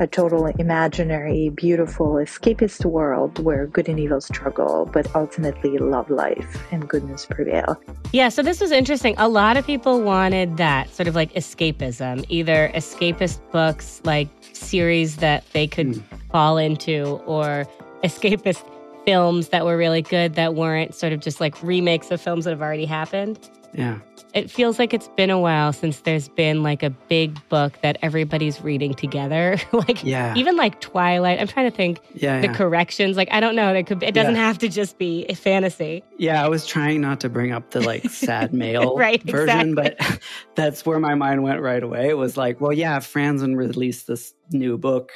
a 0.02 0.08
total 0.08 0.48
imaginary, 0.48 1.50
beautiful, 1.50 2.14
escapist 2.14 2.84
world 2.84 3.38
where 3.38 3.68
good 3.68 3.88
and 3.88 4.00
evil 4.00 4.20
struggle, 4.20 4.90
but 4.92 5.08
ultimately 5.16 5.78
love 5.78 6.10
life 6.10 6.64
and 6.72 6.90
goodness 6.90 7.28
prevail. 7.28 7.80
Yeah, 8.12 8.30
so 8.30 8.42
this 8.42 8.60
was 8.60 8.72
interesting. 8.72 9.14
A 9.20 9.30
lot 9.30 9.58
of 9.58 9.66
people 9.66 10.02
wanted 10.02 10.58
that 10.58 10.90
sort 10.90 11.08
of 11.08 11.14
like 11.14 11.32
escapism, 11.34 12.26
either 12.30 12.72
escapist 12.74 13.40
books, 13.52 14.02
like 14.04 14.28
series 14.54 15.18
that 15.18 15.46
they 15.54 15.68
could 15.68 15.98
hmm. 15.98 16.16
fall 16.32 16.58
into, 16.58 17.22
or 17.28 17.68
escapist 18.04 18.66
films 19.06 19.50
that 19.50 19.66
were 19.66 19.78
really 19.78 20.02
good 20.02 20.34
that 20.34 20.56
weren't 20.56 20.96
sort 20.96 21.14
of 21.14 21.20
just 21.20 21.40
like 21.40 21.62
remakes 21.62 22.10
of 22.10 22.20
films 22.20 22.46
that 22.46 22.52
have 22.52 22.62
already 22.62 22.86
happened. 22.86 23.38
yeah. 23.74 24.00
It 24.34 24.50
feels 24.50 24.80
like 24.80 24.94
it's 24.94 25.08
been 25.18 25.30
a 25.30 25.40
while 25.40 25.74
since 25.74 26.00
there's 26.02 26.30
been 26.30 26.64
like 26.64 26.84
a 26.84 26.90
big 26.90 27.38
book 27.50 27.74
that 27.82 27.98
everybody's 28.02 28.62
reading 28.62 28.94
together. 28.94 29.58
like 29.72 30.04
Yeah. 30.04 30.34
even 30.36 30.56
like 30.56 30.80
Twilight. 30.82 31.40
I'm 31.40 31.48
trying 31.48 31.70
to 31.70 31.76
think 31.76 32.00
Yeah. 32.14 32.42
the 32.42 32.48
yeah. 32.48 32.54
corrections. 32.54 33.18
Like 33.18 33.30
I 33.32 33.40
don't 33.40 33.56
know. 33.56 33.74
It 33.74 33.88
could. 33.88 34.02
It 34.04 34.14
doesn't 34.14 34.36
Yeah. 34.36 34.46
have 34.48 34.58
to 34.60 34.70
just 34.70 34.98
be 34.98 35.26
a 35.30 35.36
fantasy. 35.36 36.04
Yeah, 36.18 36.44
I 36.44 36.48
was 36.50 36.66
trying 36.66 37.02
not 37.02 37.20
to 37.22 37.30
bring 37.30 37.52
up 37.52 37.72
the 37.72 37.82
like 37.82 38.10
sad 38.10 38.54
male 38.62 38.96
Right, 38.98 39.22
version, 39.24 39.76
but 39.76 39.98
that's 40.56 40.86
where 40.86 41.00
my 41.00 41.16
mind 41.16 41.44
went 41.44 41.62
right 41.62 41.82
away. 41.84 42.10
It 42.10 42.18
was 42.18 42.38
like, 42.38 42.62
well, 42.62 42.74
yeah, 42.74 43.00
Franzen 43.00 43.56
released 43.56 44.08
this 44.08 44.34
new 44.54 44.78
book 44.78 45.12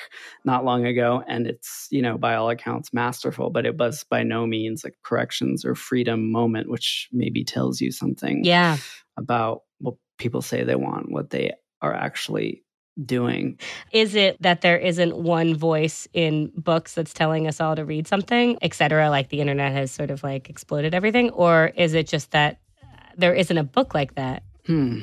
not 0.46 0.64
long 0.64 0.86
ago, 0.86 1.22
and 1.28 1.46
it's, 1.46 1.88
you 1.92 2.02
know, 2.02 2.18
by 2.18 2.36
all 2.36 2.50
accounts 2.50 2.94
masterful, 2.94 3.50
but 3.50 3.66
it 3.66 3.78
was 3.78 4.06
by 4.10 4.24
no 4.24 4.48
means 4.48 4.86
a 4.86 4.92
corrections 5.04 5.66
or 5.66 5.76
freedom 5.76 6.32
moment, 6.32 6.70
which 6.70 7.10
maybe 7.12 7.44
tells 7.44 7.82
you 7.82 7.92
something 7.92 8.46
Yeah. 8.46 8.78
About 9.18 9.62
what 9.80 9.96
people 10.18 10.42
say 10.42 10.64
they 10.64 10.76
want, 10.76 11.12
what 11.12 11.30
they 11.30 11.54
are 11.82 11.94
actually 11.94 12.64
doing. 13.04 13.60
Is 13.92 14.16
it 14.16 14.42
that 14.42 14.62
there 14.62 14.78
isn't 14.78 15.18
one 15.18 15.56
voice 15.56 16.08
in 16.14 16.52
books 16.56 16.94
that's 16.94 17.14
telling 17.14 17.48
us 17.48 17.60
all 17.60 17.76
to 17.76 17.84
read 17.84 18.08
something, 18.08 18.58
et 18.62 18.74
cetera? 18.74 19.10
Like 19.10 19.30
the 19.30 19.42
internet 19.42 19.74
has 19.74 19.92
sort 19.92 20.12
of 20.12 20.24
like 20.24 20.50
exploded 20.50 20.94
everything? 20.94 21.30
Or 21.32 21.72
is 21.76 21.94
it 21.94 22.08
just 22.08 22.32
that 22.32 22.60
uh, 22.82 22.88
there 23.18 23.34
isn't 23.34 23.58
a 23.58 23.64
book 23.64 23.94
like 23.94 24.16
that? 24.16 24.44
Hmm. 24.66 25.02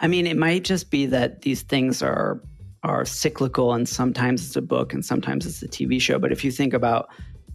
I 0.00 0.08
mean, 0.08 0.26
it 0.26 0.36
might 0.36 0.64
just 0.64 0.90
be 0.90 1.06
that 1.06 1.42
these 1.42 1.62
things 1.62 2.02
are 2.02 2.42
are 2.82 3.04
cyclical, 3.04 3.74
and 3.74 3.86
sometimes 3.86 4.46
it's 4.46 4.56
a 4.56 4.62
book, 4.62 4.94
and 4.94 5.04
sometimes 5.04 5.44
it's 5.46 5.62
a 5.62 5.68
TV 5.68 6.00
show. 6.00 6.18
But 6.18 6.32
if 6.32 6.42
you 6.44 6.50
think 6.50 6.72
about 6.72 7.08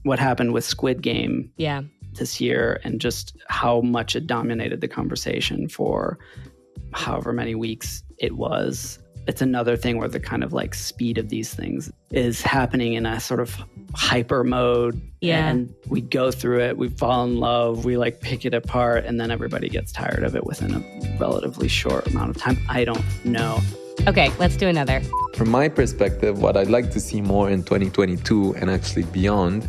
what 0.03 0.19
happened 0.19 0.53
with 0.53 0.63
Squid 0.63 1.01
Game 1.01 1.51
Yeah. 1.57 1.81
This 2.15 2.41
year, 2.41 2.79
and 2.83 2.99
just 2.99 3.37
how 3.47 3.81
much 3.81 4.15
it 4.15 4.27
dominated 4.27 4.81
the 4.81 4.87
conversation 4.87 5.67
for 5.67 6.17
however 6.93 7.33
many 7.33 7.55
weeks 7.55 8.03
it 8.17 8.37
was, 8.37 8.99
it's 9.27 9.41
another 9.41 9.75
thing 9.75 9.97
where 9.97 10.07
the 10.07 10.19
kind 10.19 10.43
of 10.43 10.53
like 10.53 10.75
speed 10.75 11.17
of 11.17 11.29
these 11.29 11.53
things 11.53 11.91
is 12.11 12.41
happening 12.41 12.93
in 12.93 13.05
a 13.05 13.19
sort 13.19 13.39
of 13.39 13.57
hyper 13.93 14.43
mode. 14.43 15.01
Yeah. 15.21 15.47
And 15.47 15.73
we 15.87 16.01
go 16.01 16.31
through 16.31 16.61
it, 16.61 16.77
we 16.77 16.89
fall 16.89 17.23
in 17.23 17.37
love, 17.37 17.85
we 17.85 17.97
like 17.97 18.21
pick 18.21 18.45
it 18.45 18.53
apart, 18.53 19.05
and 19.05 19.19
then 19.19 19.31
everybody 19.31 19.67
gets 19.67 19.91
tired 19.91 20.23
of 20.23 20.35
it 20.35 20.45
within 20.45 20.75
a 20.75 21.17
relatively 21.19 21.67
short 21.67 22.07
amount 22.07 22.35
of 22.35 22.37
time. 22.37 22.57
I 22.69 22.85
don't 22.85 23.03
know. 23.25 23.59
Okay, 24.07 24.29
let's 24.37 24.57
do 24.57 24.67
another. 24.67 25.01
From 25.33 25.49
my 25.49 25.69
perspective, 25.69 26.41
what 26.41 26.55
I'd 26.55 26.69
like 26.69 26.91
to 26.91 26.99
see 26.99 27.21
more 27.21 27.49
in 27.49 27.63
2022 27.63 28.55
and 28.55 28.69
actually 28.69 29.03
beyond 29.03 29.67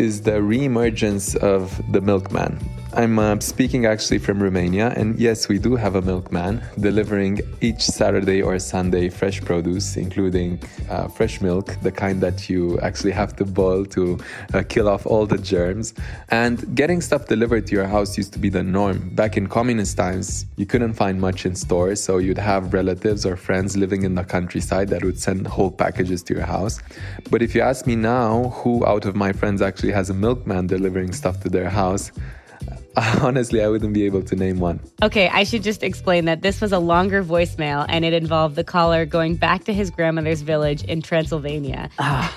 is 0.00 0.22
the 0.22 0.32
reemergence 0.32 1.36
of 1.36 1.80
the 1.92 2.00
milkman. 2.00 2.58
I'm 2.96 3.18
uh, 3.18 3.38
speaking 3.40 3.84
actually 3.84 4.20
from 4.20 4.42
Romania, 4.42 4.90
and 4.96 5.20
yes, 5.20 5.50
we 5.50 5.58
do 5.58 5.76
have 5.76 5.96
a 5.96 6.00
milkman 6.00 6.62
delivering 6.80 7.40
each 7.60 7.82
Saturday 7.82 8.40
or 8.40 8.58
Sunday 8.58 9.10
fresh 9.10 9.42
produce, 9.42 9.98
including 9.98 10.62
uh, 10.88 11.06
fresh 11.08 11.42
milk, 11.42 11.76
the 11.82 11.92
kind 11.92 12.22
that 12.22 12.48
you 12.48 12.80
actually 12.80 13.10
have 13.12 13.36
to 13.36 13.44
boil 13.44 13.84
to 13.84 14.18
uh, 14.54 14.62
kill 14.66 14.88
off 14.88 15.04
all 15.04 15.26
the 15.26 15.36
germs. 15.36 15.92
And 16.30 16.74
getting 16.74 17.02
stuff 17.02 17.26
delivered 17.26 17.66
to 17.66 17.74
your 17.74 17.86
house 17.86 18.16
used 18.16 18.32
to 18.32 18.38
be 18.38 18.48
the 18.48 18.62
norm. 18.62 19.10
Back 19.10 19.36
in 19.36 19.46
communist 19.46 19.98
times, 19.98 20.46
you 20.56 20.64
couldn't 20.64 20.94
find 20.94 21.20
much 21.20 21.44
in 21.44 21.54
stores, 21.54 22.02
so 22.02 22.16
you'd 22.16 22.38
have 22.38 22.72
relatives 22.72 23.26
or 23.26 23.36
friends 23.36 23.76
living 23.76 24.04
in 24.04 24.14
the 24.14 24.24
countryside 24.24 24.88
that 24.88 25.04
would 25.04 25.20
send 25.20 25.46
whole 25.46 25.70
packages 25.70 26.22
to 26.22 26.34
your 26.34 26.46
house. 26.46 26.80
But 27.30 27.42
if 27.42 27.54
you 27.54 27.60
ask 27.60 27.86
me 27.86 27.94
now, 27.94 28.54
who 28.56 28.86
out 28.86 29.04
of 29.04 29.14
my 29.14 29.34
friends 29.34 29.60
actually 29.60 29.92
has 29.92 30.08
a 30.08 30.14
milkman 30.14 30.66
delivering 30.66 31.12
stuff 31.12 31.42
to 31.42 31.50
their 31.50 31.68
house? 31.68 32.10
Honestly, 33.20 33.62
I 33.62 33.68
wouldn't 33.68 33.92
be 33.92 34.04
able 34.04 34.22
to 34.22 34.34
name 34.34 34.58
one. 34.58 34.80
Okay, 35.02 35.28
I 35.28 35.44
should 35.44 35.62
just 35.62 35.82
explain 35.82 36.24
that 36.24 36.40
this 36.40 36.62
was 36.62 36.72
a 36.72 36.78
longer 36.78 37.22
voicemail 37.22 37.84
and 37.88 38.06
it 38.06 38.14
involved 38.14 38.56
the 38.56 38.64
caller 38.64 39.04
going 39.04 39.36
back 39.36 39.64
to 39.64 39.74
his 39.74 39.90
grandmother's 39.90 40.40
village 40.40 40.82
in 40.84 41.02
Transylvania. 41.02 41.90
Ah, 41.98 42.34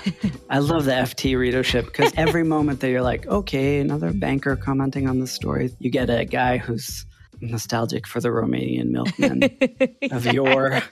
I 0.50 0.58
love 0.58 0.84
the 0.84 0.92
FT 0.92 1.38
readership 1.38 1.86
because 1.86 2.12
every 2.16 2.44
moment 2.56 2.80
that 2.80 2.90
you're 2.90 3.00
like, 3.02 3.26
okay, 3.26 3.78
another 3.78 4.12
banker 4.12 4.54
commenting 4.54 5.08
on 5.08 5.20
the 5.20 5.26
story, 5.26 5.70
you 5.78 5.90
get 5.90 6.10
a 6.10 6.26
guy 6.26 6.58
who's 6.58 7.06
nostalgic 7.40 8.06
for 8.06 8.20
the 8.20 8.28
Romanian 8.28 8.90
milkman 8.90 9.44
of 10.14 10.26
yore. 10.26 10.82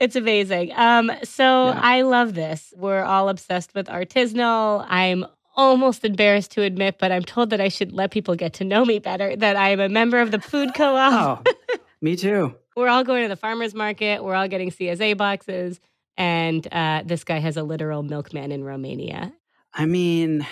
It's 0.00 0.16
amazing. 0.16 0.72
Um, 0.74 1.10
so 1.22 1.68
yeah. 1.68 1.80
I 1.82 2.02
love 2.02 2.34
this. 2.34 2.74
We're 2.76 3.04
all 3.04 3.30
obsessed 3.30 3.74
with 3.74 3.86
artisanal. 3.86 4.84
I'm 4.88 5.24
almost 5.54 6.04
embarrassed 6.04 6.52
to 6.52 6.62
admit, 6.62 6.96
but 6.98 7.12
I'm 7.12 7.22
told 7.22 7.50
that 7.50 7.60
I 7.60 7.68
should 7.68 7.92
let 7.92 8.10
people 8.10 8.34
get 8.34 8.54
to 8.54 8.64
know 8.64 8.84
me 8.84 8.98
better, 8.98 9.36
that 9.36 9.56
I 9.56 9.70
am 9.70 9.80
a 9.80 9.88
member 9.88 10.20
of 10.20 10.30
the 10.30 10.40
food 10.40 10.74
co 10.74 10.96
op. 10.96 11.46
oh, 11.48 11.76
me 12.00 12.16
too. 12.16 12.54
We're 12.76 12.88
all 12.88 13.04
going 13.04 13.22
to 13.22 13.28
the 13.28 13.36
farmer's 13.36 13.74
market. 13.74 14.24
We're 14.24 14.34
all 14.34 14.48
getting 14.48 14.70
CSA 14.70 15.16
boxes. 15.16 15.78
And 16.16 16.66
uh, 16.72 17.02
this 17.04 17.24
guy 17.24 17.38
has 17.38 17.56
a 17.56 17.62
literal 17.62 18.02
milkman 18.02 18.50
in 18.52 18.64
Romania. 18.64 19.32
I 19.74 19.86
mean, 19.86 20.46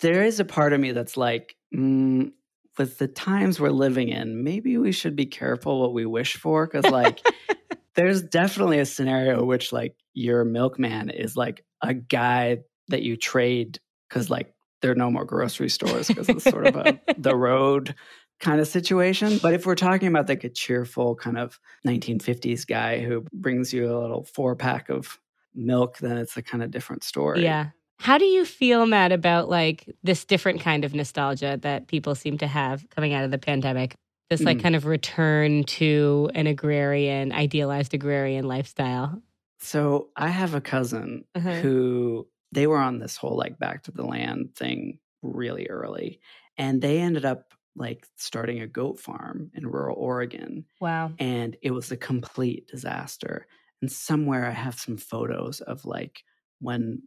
there 0.00 0.24
is 0.24 0.40
a 0.40 0.44
part 0.44 0.72
of 0.72 0.80
me 0.80 0.92
that's 0.92 1.16
like, 1.16 1.56
mm, 1.74 2.32
with 2.78 2.98
the 2.98 3.08
times 3.08 3.60
we're 3.60 3.70
living 3.70 4.08
in, 4.08 4.42
maybe 4.42 4.78
we 4.78 4.92
should 4.92 5.14
be 5.14 5.26
careful 5.26 5.80
what 5.80 5.92
we 5.92 6.06
wish 6.06 6.36
for. 6.36 6.66
Cause, 6.66 6.84
like, 6.84 7.20
there's 7.94 8.22
definitely 8.22 8.78
a 8.78 8.86
scenario 8.86 9.44
which, 9.44 9.72
like, 9.72 9.94
your 10.14 10.44
milkman 10.44 11.10
is 11.10 11.36
like 11.36 11.64
a 11.82 11.94
guy 11.94 12.58
that 12.88 13.02
you 13.02 13.16
trade 13.16 13.78
because 14.10 14.28
like 14.28 14.52
there 14.82 14.90
are 14.90 14.96
no 14.96 15.10
more 15.10 15.24
grocery 15.24 15.70
stores 15.70 16.08
because 16.08 16.28
it's 16.28 16.44
sort 16.44 16.66
of 16.66 16.76
a 16.76 17.00
the 17.18 17.34
road 17.36 17.94
kind 18.40 18.60
of 18.60 18.66
situation. 18.66 19.38
But 19.38 19.54
if 19.54 19.66
we're 19.66 19.74
talking 19.74 20.08
about 20.08 20.28
like 20.28 20.44
a 20.44 20.48
cheerful 20.48 21.14
kind 21.14 21.38
of 21.38 21.60
1950s 21.86 22.66
guy 22.66 23.00
who 23.00 23.24
brings 23.32 23.72
you 23.72 23.86
a 23.86 23.96
little 23.98 24.24
four 24.24 24.56
pack 24.56 24.88
of 24.88 25.18
milk, 25.54 25.98
then 25.98 26.16
it's 26.16 26.36
a 26.36 26.42
kind 26.42 26.62
of 26.62 26.70
different 26.70 27.04
story. 27.04 27.42
Yeah. 27.42 27.68
How 27.98 28.16
do 28.16 28.24
you 28.24 28.46
feel, 28.46 28.86
Matt, 28.86 29.12
about 29.12 29.50
like 29.50 29.84
this 30.02 30.24
different 30.24 30.62
kind 30.62 30.86
of 30.86 30.94
nostalgia 30.94 31.58
that 31.60 31.86
people 31.86 32.14
seem 32.14 32.38
to 32.38 32.46
have 32.46 32.88
coming 32.88 33.12
out 33.12 33.24
of 33.24 33.30
the 33.30 33.38
pandemic? 33.38 33.94
This 34.30 34.40
like 34.40 34.58
mm. 34.58 34.62
kind 34.62 34.76
of 34.76 34.86
return 34.86 35.64
to 35.64 36.30
an 36.34 36.46
agrarian, 36.46 37.32
idealized 37.32 37.92
agrarian 37.92 38.46
lifestyle. 38.46 39.20
So 39.58 40.08
I 40.16 40.28
have 40.28 40.54
a 40.54 40.60
cousin 40.60 41.24
uh-huh. 41.34 41.54
who 41.56 42.26
they 42.52 42.66
were 42.66 42.78
on 42.78 42.98
this 42.98 43.16
whole 43.16 43.36
like 43.36 43.58
back 43.58 43.84
to 43.84 43.90
the 43.90 44.04
land 44.04 44.54
thing 44.56 44.98
really 45.22 45.68
early 45.68 46.20
and 46.56 46.82
they 46.82 46.98
ended 46.98 47.24
up 47.24 47.54
like 47.76 48.06
starting 48.16 48.60
a 48.60 48.66
goat 48.66 48.98
farm 48.98 49.50
in 49.54 49.66
rural 49.66 49.96
Oregon. 49.96 50.66
Wow. 50.80 51.12
And 51.18 51.56
it 51.62 51.70
was 51.70 51.90
a 51.90 51.96
complete 51.96 52.68
disaster. 52.68 53.46
And 53.80 53.90
somewhere 53.90 54.46
I 54.46 54.50
have 54.50 54.78
some 54.78 54.96
photos 54.96 55.60
of 55.60 55.84
like 55.84 56.22
when 56.60 57.02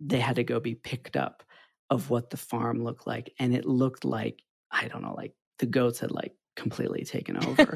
they 0.00 0.20
had 0.20 0.36
to 0.36 0.44
go 0.44 0.60
be 0.60 0.74
picked 0.74 1.16
up 1.16 1.42
of 1.90 2.10
what 2.10 2.30
the 2.30 2.36
farm 2.36 2.84
looked 2.84 3.06
like. 3.06 3.32
And 3.38 3.54
it 3.54 3.64
looked 3.64 4.04
like, 4.04 4.42
I 4.70 4.88
don't 4.88 5.02
know, 5.02 5.14
like 5.14 5.32
the 5.58 5.66
goats 5.66 6.00
had 6.00 6.10
like 6.10 6.34
completely 6.54 7.04
taken 7.04 7.36
over. 7.44 7.74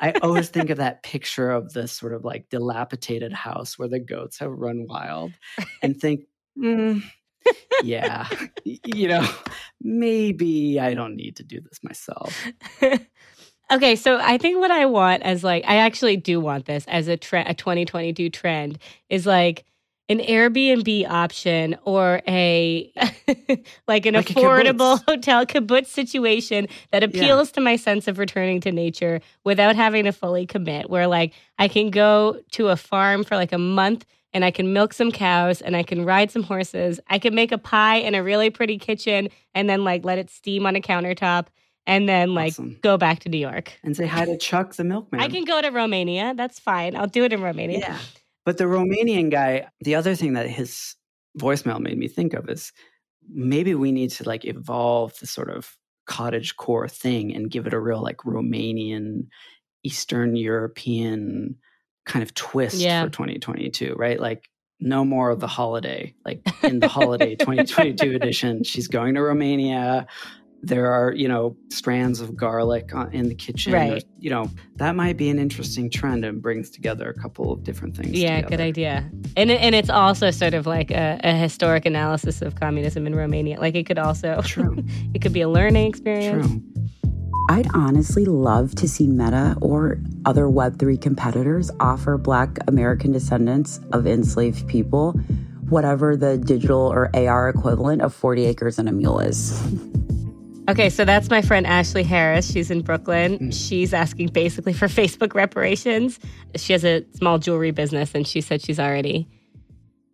I 0.00 0.12
always 0.22 0.48
think 0.48 0.70
of 0.70 0.78
that 0.78 1.02
picture 1.02 1.50
of 1.50 1.72
this 1.72 1.92
sort 1.92 2.14
of 2.14 2.24
like 2.24 2.48
dilapidated 2.50 3.32
house 3.32 3.78
where 3.78 3.88
the 3.88 4.00
goats 4.00 4.38
have 4.38 4.50
run 4.50 4.86
wild 4.88 5.32
and 5.82 6.00
think, 6.00 6.24
mm, 6.58 7.02
yeah, 7.82 8.28
you 8.64 9.08
know, 9.08 9.26
maybe 9.80 10.78
I 10.80 10.94
don't 10.94 11.16
need 11.16 11.36
to 11.36 11.42
do 11.42 11.60
this 11.60 11.82
myself. 11.82 12.46
okay, 13.72 13.96
so 13.96 14.18
I 14.20 14.38
think 14.38 14.58
what 14.58 14.70
I 14.70 14.86
want 14.86 15.22
as 15.22 15.44
like 15.44 15.64
I 15.66 15.76
actually 15.76 16.16
do 16.16 16.40
want 16.40 16.66
this 16.66 16.84
as 16.88 17.08
a 17.08 17.16
trend, 17.16 17.48
a 17.48 17.54
2022 17.54 18.30
trend 18.30 18.78
is 19.08 19.26
like 19.26 19.64
an 20.08 20.18
Airbnb 20.18 21.08
option 21.08 21.76
or 21.84 22.20
a 22.28 22.92
like 23.88 24.04
an 24.04 24.14
like 24.14 24.26
affordable 24.26 25.02
hotel 25.06 25.46
kibbutz 25.46 25.86
situation 25.86 26.68
that 26.92 27.02
appeals 27.02 27.48
yeah. 27.48 27.54
to 27.54 27.60
my 27.62 27.76
sense 27.76 28.06
of 28.06 28.18
returning 28.18 28.60
to 28.60 28.70
nature 28.70 29.20
without 29.44 29.76
having 29.76 30.04
to 30.04 30.12
fully 30.12 30.44
commit 30.44 30.90
where 30.90 31.06
like 31.06 31.32
I 31.58 31.68
can 31.68 31.90
go 31.90 32.38
to 32.52 32.68
a 32.68 32.76
farm 32.76 33.24
for 33.24 33.36
like 33.36 33.52
a 33.52 33.58
month 33.58 34.04
and 34.34 34.44
I 34.44 34.50
can 34.50 34.72
milk 34.72 34.92
some 34.92 35.12
cows 35.12 35.62
and 35.62 35.76
I 35.76 35.84
can 35.84 36.04
ride 36.04 36.30
some 36.30 36.42
horses. 36.42 36.98
I 37.08 37.18
can 37.18 37.34
make 37.34 37.52
a 37.52 37.58
pie 37.58 37.96
in 37.96 38.14
a 38.14 38.22
really 38.22 38.50
pretty 38.50 38.78
kitchen 38.78 39.28
and 39.54 39.70
then 39.70 39.84
like 39.84 40.04
let 40.04 40.18
it 40.18 40.28
steam 40.28 40.66
on 40.66 40.74
a 40.74 40.80
countertop 40.80 41.46
and 41.86 42.08
then 42.08 42.34
like 42.34 42.52
awesome. 42.52 42.78
go 42.82 42.98
back 42.98 43.20
to 43.20 43.28
New 43.28 43.38
York. 43.38 43.72
And 43.84 43.96
say 43.96 44.06
hi 44.06 44.24
to 44.24 44.36
Chuck 44.36 44.74
the 44.74 44.84
milkman. 44.84 45.20
I 45.20 45.28
can 45.28 45.44
go 45.44 45.62
to 45.62 45.68
Romania. 45.70 46.34
That's 46.36 46.58
fine. 46.58 46.96
I'll 46.96 47.06
do 47.06 47.24
it 47.24 47.32
in 47.32 47.42
Romania. 47.42 47.78
Yeah. 47.78 47.98
But 48.44 48.58
the 48.58 48.64
Romanian 48.64 49.30
guy, 49.30 49.68
the 49.80 49.94
other 49.94 50.14
thing 50.16 50.34
that 50.34 50.50
his 50.50 50.96
voicemail 51.38 51.80
made 51.80 51.96
me 51.96 52.08
think 52.08 52.34
of 52.34 52.48
is 52.48 52.72
maybe 53.30 53.74
we 53.74 53.92
need 53.92 54.10
to 54.10 54.24
like 54.24 54.44
evolve 54.44 55.18
the 55.20 55.26
sort 55.26 55.50
of 55.50 55.76
cottage 56.06 56.56
core 56.56 56.88
thing 56.88 57.34
and 57.34 57.50
give 57.50 57.66
it 57.66 57.72
a 57.72 57.80
real 57.80 58.02
like 58.02 58.18
Romanian, 58.18 59.28
Eastern 59.84 60.36
European 60.36 61.56
kind 62.04 62.22
of 62.22 62.34
twist 62.34 62.76
yeah. 62.76 63.04
for 63.04 63.10
2022, 63.10 63.94
right? 63.96 64.20
Like 64.20 64.50
no 64.80 65.04
more 65.04 65.30
of 65.30 65.40
the 65.40 65.46
mm. 65.46 65.50
holiday. 65.50 66.14
Like 66.24 66.42
in 66.62 66.80
the 66.80 66.88
holiday 66.88 67.34
2022 67.36 68.14
edition, 68.14 68.64
she's 68.64 68.88
going 68.88 69.14
to 69.14 69.22
Romania. 69.22 70.06
There 70.62 70.90
are, 70.90 71.12
you 71.12 71.28
know, 71.28 71.58
strands 71.70 72.20
of 72.20 72.34
garlic 72.34 72.90
in 73.12 73.28
the 73.28 73.34
kitchen. 73.34 73.74
Right. 73.74 74.02
Or, 74.02 74.06
you 74.18 74.30
know, 74.30 74.50
that 74.76 74.96
might 74.96 75.18
be 75.18 75.28
an 75.28 75.38
interesting 75.38 75.90
trend 75.90 76.24
and 76.24 76.40
brings 76.40 76.70
together 76.70 77.10
a 77.10 77.20
couple 77.20 77.52
of 77.52 77.64
different 77.64 77.94
things. 77.94 78.12
Yeah, 78.12 78.36
together. 78.36 78.50
good 78.50 78.60
idea. 78.62 79.10
And 79.36 79.50
and 79.50 79.74
it's 79.74 79.90
also 79.90 80.30
sort 80.30 80.54
of 80.54 80.66
like 80.66 80.90
a, 80.90 81.20
a, 81.22 81.34
historic 81.34 81.84
analysis 81.84 82.40
of 82.40 82.54
communism 82.54 83.06
in 83.06 83.14
Romania. 83.14 83.60
Like 83.60 83.74
it 83.74 83.84
could 83.84 83.98
also, 83.98 84.40
True. 84.42 84.82
it 85.14 85.20
could 85.20 85.34
be 85.34 85.42
a 85.42 85.50
learning 85.50 85.86
experience. 85.86 86.46
True. 86.46 86.62
I'd 87.48 87.68
honestly 87.74 88.24
love 88.24 88.74
to 88.76 88.88
see 88.88 89.06
Meta 89.06 89.56
or 89.60 89.98
other 90.24 90.44
Web3 90.44 91.00
competitors 91.00 91.70
offer 91.78 92.16
Black 92.16 92.58
American 92.66 93.12
descendants 93.12 93.80
of 93.92 94.06
enslaved 94.06 94.66
people 94.66 95.12
whatever 95.68 96.16
the 96.16 96.38
digital 96.38 96.80
or 96.80 97.10
AR 97.14 97.48
equivalent 97.48 98.02
of 98.02 98.14
40 98.14 98.46
acres 98.46 98.78
and 98.78 98.88
a 98.88 98.92
mule 98.92 99.18
is. 99.20 99.60
Okay, 100.68 100.88
so 100.88 101.04
that's 101.04 101.28
my 101.28 101.42
friend 101.42 101.66
Ashley 101.66 102.02
Harris. 102.02 102.50
She's 102.50 102.70
in 102.70 102.80
Brooklyn. 102.80 103.38
Mm. 103.38 103.68
She's 103.68 103.92
asking 103.92 104.28
basically 104.28 104.72
for 104.72 104.88
Facebook 104.88 105.34
reparations. 105.34 106.18
She 106.56 106.72
has 106.72 106.84
a 106.84 107.04
small 107.14 107.38
jewelry 107.38 107.70
business 107.70 108.14
and 108.14 108.26
she 108.26 108.40
said 108.40 108.62
she's 108.62 108.80
already 108.80 109.28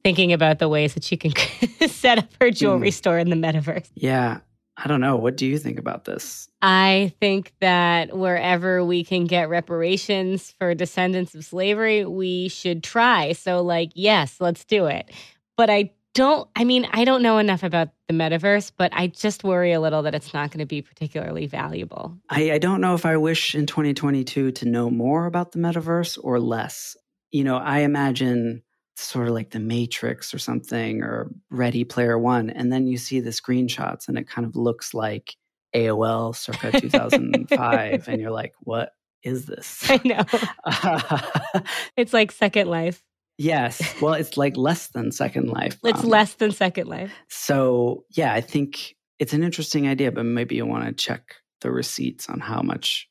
thinking 0.02 0.32
about 0.32 0.58
the 0.58 0.68
ways 0.68 0.94
that 0.94 1.04
she 1.04 1.16
can 1.16 1.32
set 1.88 2.18
up 2.18 2.28
her 2.40 2.50
jewelry 2.50 2.90
mm. 2.90 2.94
store 2.94 3.18
in 3.18 3.30
the 3.30 3.36
metaverse. 3.36 3.88
Yeah. 3.94 4.40
I 4.82 4.88
don't 4.88 5.00
know. 5.02 5.16
What 5.16 5.36
do 5.36 5.46
you 5.46 5.58
think 5.58 5.78
about 5.78 6.06
this? 6.06 6.48
I 6.62 7.12
think 7.20 7.52
that 7.60 8.16
wherever 8.16 8.82
we 8.82 9.04
can 9.04 9.26
get 9.26 9.50
reparations 9.50 10.54
for 10.58 10.74
descendants 10.74 11.34
of 11.34 11.44
slavery, 11.44 12.06
we 12.06 12.48
should 12.48 12.82
try. 12.82 13.32
So, 13.32 13.62
like, 13.62 13.90
yes, 13.94 14.36
let's 14.40 14.64
do 14.64 14.86
it. 14.86 15.10
But 15.56 15.68
I 15.68 15.90
don't, 16.14 16.48
I 16.56 16.64
mean, 16.64 16.88
I 16.92 17.04
don't 17.04 17.22
know 17.22 17.36
enough 17.36 17.62
about 17.62 17.90
the 18.08 18.14
metaverse, 18.14 18.72
but 18.76 18.90
I 18.94 19.08
just 19.08 19.44
worry 19.44 19.72
a 19.72 19.80
little 19.80 20.02
that 20.02 20.14
it's 20.14 20.32
not 20.32 20.50
going 20.50 20.60
to 20.60 20.66
be 20.66 20.80
particularly 20.80 21.46
valuable. 21.46 22.16
I, 22.30 22.52
I 22.52 22.58
don't 22.58 22.80
know 22.80 22.94
if 22.94 23.04
I 23.04 23.18
wish 23.18 23.54
in 23.54 23.66
2022 23.66 24.52
to 24.52 24.64
know 24.64 24.90
more 24.90 25.26
about 25.26 25.52
the 25.52 25.58
metaverse 25.58 26.18
or 26.22 26.40
less. 26.40 26.96
You 27.30 27.44
know, 27.44 27.58
I 27.58 27.80
imagine 27.80 28.62
sort 29.02 29.28
of 29.28 29.34
like 29.34 29.50
the 29.50 29.60
Matrix 29.60 30.34
or 30.34 30.38
something 30.38 31.02
or 31.02 31.30
Ready 31.50 31.84
Player 31.84 32.18
One. 32.18 32.50
And 32.50 32.72
then 32.72 32.86
you 32.86 32.96
see 32.96 33.20
the 33.20 33.30
screenshots 33.30 34.08
and 34.08 34.18
it 34.18 34.28
kind 34.28 34.46
of 34.46 34.56
looks 34.56 34.94
like 34.94 35.36
AOL 35.74 36.34
circa 36.34 36.72
2005. 36.80 38.08
and 38.08 38.20
you're 38.20 38.30
like, 38.30 38.54
what 38.60 38.92
is 39.22 39.46
this? 39.46 39.84
I 39.88 40.00
know. 40.04 41.62
it's 41.96 42.12
like 42.12 42.32
Second 42.32 42.68
Life. 42.68 43.02
Yes. 43.38 43.80
Well, 44.02 44.14
it's 44.14 44.36
like 44.36 44.56
less 44.56 44.88
than 44.88 45.12
Second 45.12 45.48
Life. 45.48 45.78
It's 45.84 46.04
um, 46.04 46.08
less 46.08 46.34
than 46.34 46.52
Second 46.52 46.88
Life. 46.88 47.12
So, 47.28 48.04
yeah, 48.10 48.32
I 48.32 48.40
think 48.40 48.96
it's 49.18 49.32
an 49.32 49.42
interesting 49.42 49.88
idea, 49.88 50.12
but 50.12 50.24
maybe 50.24 50.56
you 50.56 50.66
want 50.66 50.86
to 50.86 50.92
check 50.92 51.36
the 51.60 51.70
receipts 51.70 52.28
on 52.28 52.40
how 52.40 52.62
much 52.62 53.08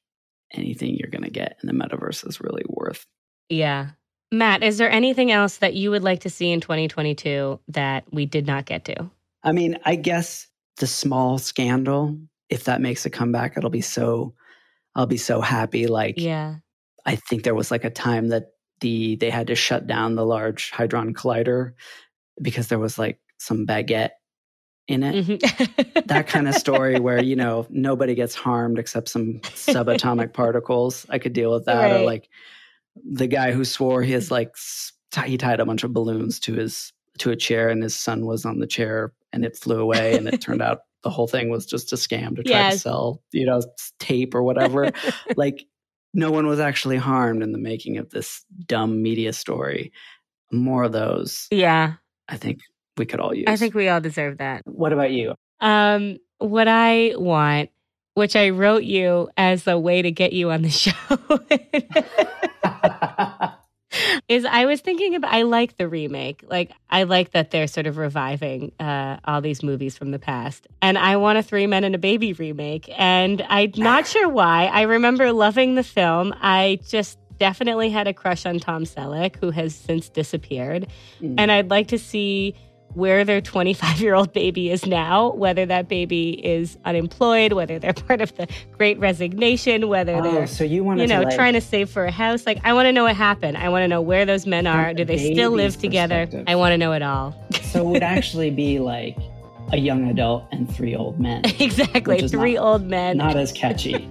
anything 0.53 0.95
you're 0.95 1.11
going 1.11 1.23
to 1.23 1.29
get 1.29 1.57
in 1.61 1.67
the 1.67 1.73
metaverse 1.73 2.27
is 2.27 2.41
really 2.41 2.63
worth. 2.67 3.05
Yeah. 3.49 3.91
Matt, 4.31 4.63
is 4.63 4.77
there 4.77 4.91
anything 4.91 5.31
else 5.31 5.57
that 5.57 5.73
you 5.73 5.89
would 5.91 6.03
like 6.03 6.19
to 6.21 6.29
see 6.29 6.51
in 6.51 6.61
2022 6.61 7.59
that 7.69 8.03
we 8.11 8.25
did 8.25 8.45
not 8.45 8.65
get 8.65 8.85
to? 8.85 9.09
I 9.43 9.51
mean, 9.51 9.79
I 9.85 9.95
guess 9.95 10.47
the 10.77 10.87
small 10.87 11.37
scandal, 11.39 12.17
if 12.49 12.65
that 12.65 12.81
makes 12.81 13.05
a 13.05 13.09
comeback, 13.09 13.57
it'll 13.57 13.69
be 13.69 13.81
so 13.81 14.33
I'll 14.95 15.07
be 15.07 15.17
so 15.17 15.41
happy. 15.41 15.87
Like 15.87 16.15
Yeah. 16.17 16.55
I 17.05 17.15
think 17.15 17.43
there 17.43 17.55
was 17.55 17.71
like 17.71 17.85
a 17.85 17.89
time 17.89 18.29
that 18.29 18.51
the 18.81 19.15
they 19.15 19.29
had 19.29 19.47
to 19.47 19.55
shut 19.55 19.87
down 19.87 20.15
the 20.15 20.25
large 20.25 20.71
hadron 20.71 21.13
collider 21.13 21.73
because 22.41 22.67
there 22.67 22.79
was 22.79 22.97
like 22.99 23.19
some 23.37 23.65
baguette 23.65 24.11
in 24.87 25.03
it. 25.03 25.25
Mhm. 25.25 26.07
That 26.07 26.27
kind 26.27 26.47
of 26.47 26.55
story 26.55 26.99
where, 26.99 27.21
you 27.23 27.35
know, 27.35 27.65
nobody 27.69 28.15
gets 28.15 28.35
harmed 28.35 28.77
except 28.79 29.09
some 29.09 29.39
subatomic 29.41 30.33
particles. 30.33 31.05
I 31.09 31.19
could 31.19 31.33
deal 31.33 31.51
with 31.51 31.65
that. 31.65 32.01
Or 32.01 32.03
like 32.05 32.29
the 32.95 33.27
guy 33.27 33.51
who 33.51 33.65
swore 33.65 34.01
he 34.01 34.11
has 34.11 34.31
like 34.31 34.53
he 35.25 35.37
tied 35.37 35.59
a 35.59 35.65
bunch 35.65 35.83
of 35.83 35.93
balloons 35.93 36.39
to 36.39 36.53
his 36.53 36.93
to 37.17 37.31
a 37.31 37.35
chair 37.35 37.69
and 37.69 37.83
his 37.83 37.95
son 37.95 38.25
was 38.25 38.45
on 38.45 38.59
the 38.59 38.67
chair 38.67 39.13
and 39.33 39.45
it 39.45 39.57
flew 39.57 39.79
away 39.79 40.15
and 40.15 40.27
it 40.27 40.41
turned 40.41 40.61
out 40.61 40.79
the 41.03 41.09
whole 41.09 41.27
thing 41.27 41.49
was 41.49 41.65
just 41.65 41.93
a 41.93 41.95
scam 41.95 42.35
to 42.35 42.43
try 42.43 42.71
to 42.71 42.77
sell, 42.77 43.21
you 43.31 43.45
know, 43.45 43.61
tape 43.99 44.35
or 44.35 44.43
whatever. 44.43 44.91
like 45.37 45.65
no 46.13 46.31
one 46.31 46.47
was 46.47 46.59
actually 46.59 46.97
harmed 46.97 47.41
in 47.41 47.51
the 47.51 47.57
making 47.57 47.97
of 47.97 48.09
this 48.09 48.43
dumb 48.65 49.01
media 49.01 49.31
story. 49.31 49.93
More 50.51 50.83
of 50.83 50.91
those, 50.91 51.47
yeah. 51.51 51.93
I 52.27 52.37
think 52.37 52.59
we 52.97 53.05
could 53.05 53.19
all 53.19 53.33
use. 53.33 53.45
I 53.47 53.55
think 53.55 53.75
we 53.75 53.87
all 53.87 54.01
deserve 54.01 54.39
that. 54.39 54.63
What 54.65 54.91
about 54.91 55.11
you? 55.11 55.35
Um, 55.61 56.17
what 56.39 56.67
I 56.67 57.13
want, 57.15 57.69
which 58.19 58.35
I 58.35 58.49
wrote 58.49 58.83
you 58.83 59.29
as 59.37 59.65
a 59.65 59.79
way 59.79 60.01
to 60.03 60.11
get 60.11 60.33
you 60.33 60.51
on 60.51 60.61
the 60.61 60.69
show, 60.83 60.91
is 64.29 64.45
I 64.45 64.65
was 64.65 64.81
thinking 64.81 65.15
about. 65.15 65.33
I 65.33 65.41
like 65.43 65.77
the 65.77 65.87
remake. 65.87 66.43
Like 66.47 66.71
I 66.89 67.03
like 67.03 67.31
that 67.31 67.49
they're 67.51 67.67
sort 67.67 67.87
of 67.87 67.97
reviving 67.97 68.71
uh, 68.79 69.17
all 69.25 69.41
these 69.41 69.63
movies 69.63 69.97
from 69.97 70.11
the 70.11 70.19
past, 70.19 70.67
and 70.81 70.97
I 70.97 71.15
want 71.17 71.39
a 71.39 71.43
Three 71.43 71.65
Men 71.67 71.83
and 71.83 71.95
a 71.95 71.97
Baby 71.97 72.33
remake. 72.33 72.89
And 72.97 73.43
I'm 73.49 73.71
not 73.77 74.05
sure 74.13 74.29
why. 74.29 74.65
I 74.65 74.83
remember 74.83 75.31
loving 75.33 75.75
the 75.75 75.83
film. 75.83 76.33
I 76.41 76.79
just 76.87 77.17
definitely 77.39 77.89
had 77.89 78.05
a 78.07 78.13
crush 78.13 78.45
on 78.45 78.59
Tom 78.59 78.83
Selleck, 78.83 79.37
who 79.37 79.49
has 79.51 79.73
since 79.73 80.09
disappeared, 80.09 80.87
Mm. 81.21 81.35
and 81.37 81.51
I'd 81.51 81.69
like 81.69 81.87
to 81.87 81.97
see 81.97 82.53
where 82.93 83.23
their 83.23 83.41
25 83.41 83.99
year 84.01 84.15
old 84.15 84.33
baby 84.33 84.69
is 84.71 84.85
now, 84.85 85.31
whether 85.33 85.65
that 85.65 85.87
baby 85.87 86.31
is 86.45 86.77
unemployed, 86.85 87.53
whether 87.53 87.79
they're 87.79 87.93
part 88.07 88.21
of 88.21 88.35
the 88.35 88.47
great 88.71 88.97
resignation, 88.99 89.87
whether 89.87 90.15
Oh, 90.15 90.21
they're, 90.23 90.47
so 90.47 90.63
you 90.63 90.83
want 90.83 90.99
you 90.99 91.07
know, 91.07 91.21
to 91.21 91.27
like, 91.27 91.35
trying 91.35 91.53
to 91.53 91.61
save 91.61 91.89
for 91.89 92.05
a 92.05 92.11
house. 92.11 92.45
Like, 92.45 92.59
I 92.63 92.73
want 92.73 92.87
to 92.87 92.91
know 92.91 93.03
what 93.03 93.15
happened. 93.15 93.57
I 93.57 93.69
want 93.69 93.83
to 93.83 93.87
know 93.87 94.01
where 94.01 94.25
those 94.25 94.45
men 94.45 94.67
are. 94.67 94.93
Do 94.93 95.05
they 95.05 95.33
still 95.33 95.51
live 95.51 95.77
together? 95.77 96.27
I 96.47 96.55
want 96.55 96.73
to 96.73 96.77
know 96.77 96.93
it 96.93 97.01
all. 97.01 97.35
so 97.63 97.81
it 97.81 97.91
would 97.91 98.03
actually 98.17 98.49
be 98.49 98.79
like 98.79 99.17
a 99.71 99.77
young 99.77 100.09
adult 100.09 100.45
and 100.51 100.73
three 100.73 100.95
old 100.95 101.19
men. 101.19 101.43
exactly. 101.59 102.27
Three 102.27 102.55
not- 102.55 102.63
old 102.63 102.83
men. 102.83 103.17
Not 103.17 103.35
as 103.37 103.51
catchy. 103.51 104.09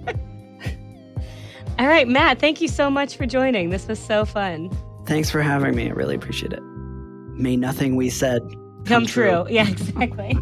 all 1.79 1.87
right, 1.87 2.07
Matt, 2.09 2.39
thank 2.39 2.61
you 2.61 2.69
so 2.69 2.91
much 2.91 3.17
for 3.17 3.27
joining. 3.27 3.71
This 3.71 3.89
was 3.89 3.99
so 3.99 4.25
fun. 4.25 4.71
Thanks 5.07 5.31
for 5.31 5.43
having 5.43 5.75
me. 5.75 5.89
I 5.89 5.93
really 5.93 6.15
appreciate 6.15 6.53
it. 6.53 6.63
May 6.63 7.57
nothing 7.57 7.97
we 7.97 8.11
said 8.11 8.43
Come, 8.85 9.07
true. 9.07 9.47
Yeah, 9.49 9.69
exactly. 9.69 10.37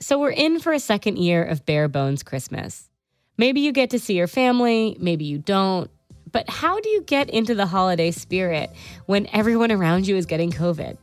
So 0.00 0.18
we're 0.18 0.30
in 0.30 0.58
for 0.58 0.72
a 0.72 0.80
second 0.80 1.18
year 1.18 1.44
of 1.44 1.64
bare 1.64 1.88
bones 1.88 2.22
Christmas. 2.22 2.90
Maybe 3.38 3.60
you 3.60 3.72
get 3.72 3.90
to 3.90 3.98
see 3.98 4.14
your 4.14 4.26
family, 4.26 4.96
maybe 5.00 5.24
you 5.24 5.38
don't. 5.38 5.90
But 6.30 6.48
how 6.50 6.80
do 6.80 6.88
you 6.88 7.02
get 7.02 7.30
into 7.30 7.54
the 7.54 7.66
holiday 7.66 8.10
spirit 8.10 8.70
when 9.06 9.26
everyone 9.32 9.70
around 9.70 10.06
you 10.06 10.16
is 10.16 10.26
getting 10.26 10.50
COVID? 10.50 10.96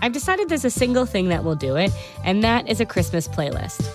I've 0.00 0.12
decided 0.12 0.48
there's 0.48 0.64
a 0.64 0.70
single 0.70 1.06
thing 1.06 1.28
that 1.28 1.44
will 1.44 1.56
do 1.56 1.76
it, 1.76 1.90
and 2.24 2.42
that 2.44 2.68
is 2.68 2.80
a 2.80 2.86
Christmas 2.86 3.28
playlist. 3.28 3.88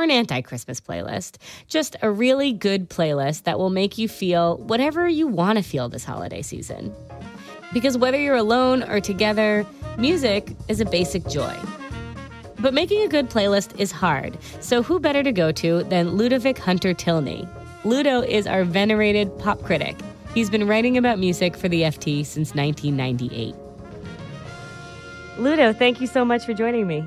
Or 0.00 0.04
an 0.04 0.10
anti 0.10 0.40
Christmas 0.40 0.80
playlist. 0.80 1.36
Just 1.68 1.94
a 2.00 2.10
really 2.10 2.54
good 2.54 2.88
playlist 2.88 3.42
that 3.42 3.58
will 3.58 3.68
make 3.68 3.98
you 3.98 4.08
feel 4.08 4.56
whatever 4.56 5.06
you 5.06 5.26
want 5.26 5.58
to 5.58 5.62
feel 5.62 5.90
this 5.90 6.04
holiday 6.04 6.40
season. 6.40 6.94
Because 7.74 7.98
whether 7.98 8.18
you're 8.18 8.34
alone 8.34 8.82
or 8.84 8.98
together, 8.98 9.66
music 9.98 10.56
is 10.68 10.80
a 10.80 10.86
basic 10.86 11.28
joy. 11.28 11.54
But 12.60 12.72
making 12.72 13.02
a 13.02 13.08
good 13.08 13.28
playlist 13.28 13.78
is 13.78 13.92
hard, 13.92 14.38
so 14.60 14.82
who 14.82 15.00
better 15.00 15.22
to 15.22 15.32
go 15.32 15.52
to 15.52 15.82
than 15.82 16.16
Ludovic 16.16 16.56
Hunter 16.56 16.94
Tilney? 16.94 17.46
Ludo 17.84 18.22
is 18.22 18.46
our 18.46 18.64
venerated 18.64 19.38
pop 19.38 19.60
critic. 19.62 20.00
He's 20.32 20.48
been 20.48 20.66
writing 20.66 20.96
about 20.96 21.18
music 21.18 21.58
for 21.58 21.68
the 21.68 21.82
FT 21.82 22.24
since 22.24 22.54
1998. 22.54 23.54
Ludo, 25.36 25.74
thank 25.74 26.00
you 26.00 26.06
so 26.06 26.24
much 26.24 26.46
for 26.46 26.54
joining 26.54 26.86
me. 26.86 27.04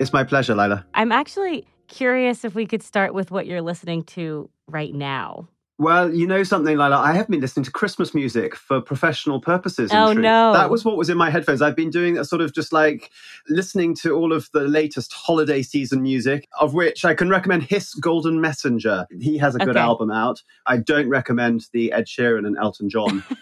It's 0.00 0.12
my 0.12 0.24
pleasure, 0.24 0.54
Lilah. 0.56 0.82
I'm 0.94 1.12
actually 1.12 1.64
curious 1.92 2.44
if 2.44 2.54
we 2.54 2.66
could 2.66 2.82
start 2.82 3.14
with 3.14 3.30
what 3.30 3.46
you're 3.46 3.62
listening 3.62 4.02
to 4.04 4.50
right 4.68 4.92
now. 4.94 5.48
Well, 5.78 6.14
you 6.14 6.26
know 6.28 6.44
something, 6.44 6.76
Lilah. 6.76 6.98
I 6.98 7.12
have 7.14 7.26
been 7.28 7.40
listening 7.40 7.64
to 7.64 7.70
Christmas 7.72 8.14
music 8.14 8.54
for 8.54 8.80
professional 8.80 9.40
purposes. 9.40 9.90
Oh, 9.92 10.12
truth. 10.12 10.22
no. 10.22 10.52
That 10.52 10.70
was 10.70 10.84
what 10.84 10.96
was 10.96 11.08
in 11.10 11.16
my 11.16 11.28
headphones. 11.28 11.60
I've 11.60 11.74
been 11.74 11.90
doing 11.90 12.16
a 12.18 12.24
sort 12.24 12.40
of 12.40 12.52
just 12.54 12.72
like 12.72 13.10
listening 13.48 13.96
to 13.96 14.12
all 14.14 14.32
of 14.32 14.48
the 14.52 14.60
latest 14.68 15.12
holiday 15.12 15.60
season 15.62 16.02
music, 16.02 16.46
of 16.60 16.72
which 16.74 17.04
I 17.04 17.14
can 17.14 17.30
recommend 17.30 17.64
His 17.64 17.94
Golden 17.94 18.40
Messenger. 18.40 19.06
He 19.20 19.38
has 19.38 19.56
a 19.56 19.58
good 19.58 19.70
Okay. 19.70 19.80
album 19.80 20.10
out. 20.10 20.42
I 20.66 20.76
don't 20.76 21.08
recommend 21.08 21.66
the 21.72 21.90
Ed 21.92 22.06
Sheeran 22.06 22.46
and 22.46 22.56
Elton 22.58 22.88
John. 22.88 23.24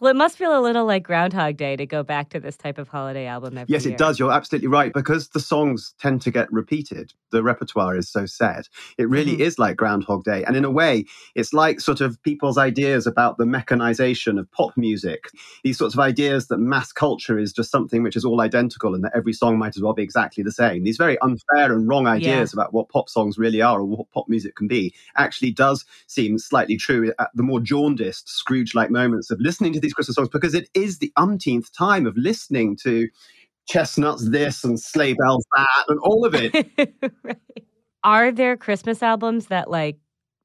Well, 0.00 0.12
it 0.12 0.16
must 0.16 0.38
feel 0.38 0.56
a 0.56 0.60
little 0.62 0.84
like 0.86 1.02
Groundhog 1.02 1.56
Day 1.56 1.74
to 1.74 1.84
go 1.84 2.04
back 2.04 2.28
to 2.30 2.38
this 2.38 2.56
type 2.56 2.78
of 2.78 2.86
holiday 2.88 3.26
album 3.26 3.58
every 3.58 3.72
Yes, 3.72 3.84
year. 3.84 3.94
it 3.94 3.98
does. 3.98 4.16
You're 4.18 4.30
absolutely 4.30 4.68
right. 4.68 4.92
Because 4.92 5.28
the 5.30 5.40
songs 5.40 5.92
tend 5.98 6.22
to 6.22 6.30
get 6.30 6.52
repeated, 6.52 7.12
the 7.32 7.42
repertoire 7.42 7.96
is 7.96 8.08
so 8.08 8.24
set. 8.24 8.68
It 8.96 9.08
really 9.08 9.36
Mhm. 9.36 9.40
is 9.40 9.58
like 9.58 9.76
Groundhog 9.76 10.22
Day. 10.22 10.44
And 10.44 10.56
in 10.56 10.64
a 10.64 10.70
way, 10.70 11.04
it's 11.34 11.52
like 11.52 11.80
sort 11.80 12.00
of 12.00 12.22
people's 12.22 12.56
ideas 12.56 13.08
about 13.08 13.38
the 13.38 13.46
mechanization 13.46 14.38
of 14.38 14.48
pop 14.52 14.76
music. 14.76 15.30
These 15.64 15.78
sorts 15.78 15.94
of 15.94 16.00
ideas 16.00 16.46
that 16.46 16.58
mass 16.58 16.92
culture 16.92 17.36
is 17.36 17.52
just 17.52 17.72
something 17.72 18.04
which 18.04 18.14
is 18.14 18.24
all 18.24 18.40
identical 18.40 18.94
and 18.94 19.02
that 19.02 19.12
every 19.16 19.32
song 19.32 19.58
might 19.58 19.76
as 19.76 19.82
well 19.82 19.94
be 19.94 20.02
exactly 20.04 20.44
the 20.44 20.52
same. 20.52 20.84
These 20.84 20.96
very 20.96 21.18
unfair 21.22 21.72
and 21.72 21.88
wrong 21.88 22.06
ideas 22.06 22.52
about 22.52 22.72
what 22.72 22.88
pop 22.88 23.08
songs 23.08 23.36
really 23.36 23.60
are 23.62 23.80
or 23.80 23.84
what 23.84 24.10
pop 24.12 24.28
music 24.28 24.54
can 24.54 24.68
be 24.68 24.94
actually 25.16 25.50
does 25.50 25.84
seem 26.06 26.38
slightly 26.38 26.76
true 26.76 27.12
at 27.18 27.30
the 27.34 27.42
more 27.42 27.58
jaundiced, 27.58 28.28
Scrooge 28.28 28.76
like 28.76 28.90
moments 28.92 29.30
of 29.32 29.40
listening 29.40 29.72
to 29.72 29.80
these 29.88 29.94
Christmas 29.94 30.16
songs 30.16 30.28
because 30.28 30.54
it 30.54 30.68
is 30.74 30.98
the 30.98 31.12
umpteenth 31.16 31.72
time 31.72 32.06
of 32.06 32.16
listening 32.16 32.76
to 32.84 33.08
chestnuts 33.66 34.30
this 34.30 34.64
and 34.64 34.80
sleigh 34.80 35.14
bells 35.14 35.44
that 35.56 35.84
and 35.88 35.98
all 36.00 36.24
of 36.24 36.34
it. 36.34 36.52
right. 37.22 37.36
Are 38.04 38.30
there 38.30 38.56
Christmas 38.56 39.02
albums 39.02 39.46
that 39.46 39.70
like 39.70 39.96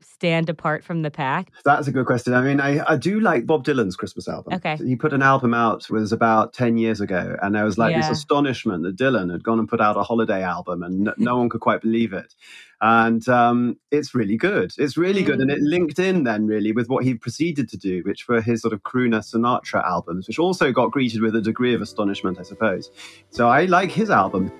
stand 0.03 0.49
apart 0.49 0.83
from 0.83 1.01
the 1.01 1.11
pack? 1.11 1.51
That's 1.65 1.87
a 1.87 1.91
good 1.91 2.05
question. 2.05 2.33
I 2.33 2.41
mean, 2.41 2.59
I, 2.59 2.83
I 2.87 2.95
do 2.97 3.19
like 3.19 3.45
Bob 3.45 3.65
Dylan's 3.65 3.95
Christmas 3.95 4.27
album. 4.27 4.53
Okay. 4.53 4.77
He 4.77 4.95
put 4.95 5.13
an 5.13 5.21
album 5.21 5.53
out, 5.53 5.83
it 5.89 5.91
was 5.91 6.11
about 6.11 6.53
10 6.53 6.77
years 6.77 7.01
ago, 7.01 7.35
and 7.41 7.55
there 7.55 7.63
was 7.65 7.77
like 7.77 7.95
this 7.95 8.09
astonishment 8.09 8.83
that 8.83 8.95
Dylan 8.95 9.31
had 9.31 9.43
gone 9.43 9.59
and 9.59 9.67
put 9.67 9.81
out 9.81 9.97
a 9.97 10.03
holiday 10.03 10.43
album, 10.43 10.83
and 10.83 11.07
n- 11.07 11.13
no 11.17 11.37
one 11.37 11.49
could 11.49 11.61
quite 11.61 11.81
believe 11.81 12.13
it. 12.13 12.33
And 12.81 13.25
um, 13.29 13.77
it's 13.91 14.13
really 14.13 14.35
good. 14.35 14.73
It's 14.77 14.97
really 14.97 15.23
good. 15.23 15.39
And 15.39 15.49
Mm. 15.49 15.53
it 15.55 15.61
linked 15.61 15.99
in 15.99 16.23
then, 16.25 16.47
really, 16.47 16.73
with 16.73 16.89
what 16.89 17.05
he 17.05 17.13
proceeded 17.13 17.69
to 17.69 17.77
do, 17.77 18.01
which 18.05 18.27
were 18.27 18.41
his 18.41 18.61
sort 18.61 18.73
of 18.73 18.83
crooner 18.83 19.19
Sinatra 19.21 19.81
albums, 19.87 20.27
which 20.27 20.37
also 20.37 20.71
got 20.73 20.91
greeted 20.91 21.21
with 21.21 21.33
a 21.35 21.41
degree 21.41 21.73
of 21.73 21.81
astonishment, 21.81 22.39
I 22.39 22.43
suppose. 22.43 22.91
So 23.29 23.47
I 23.47 23.65
like 23.65 23.89
his 23.91 24.09
album. 24.09 24.51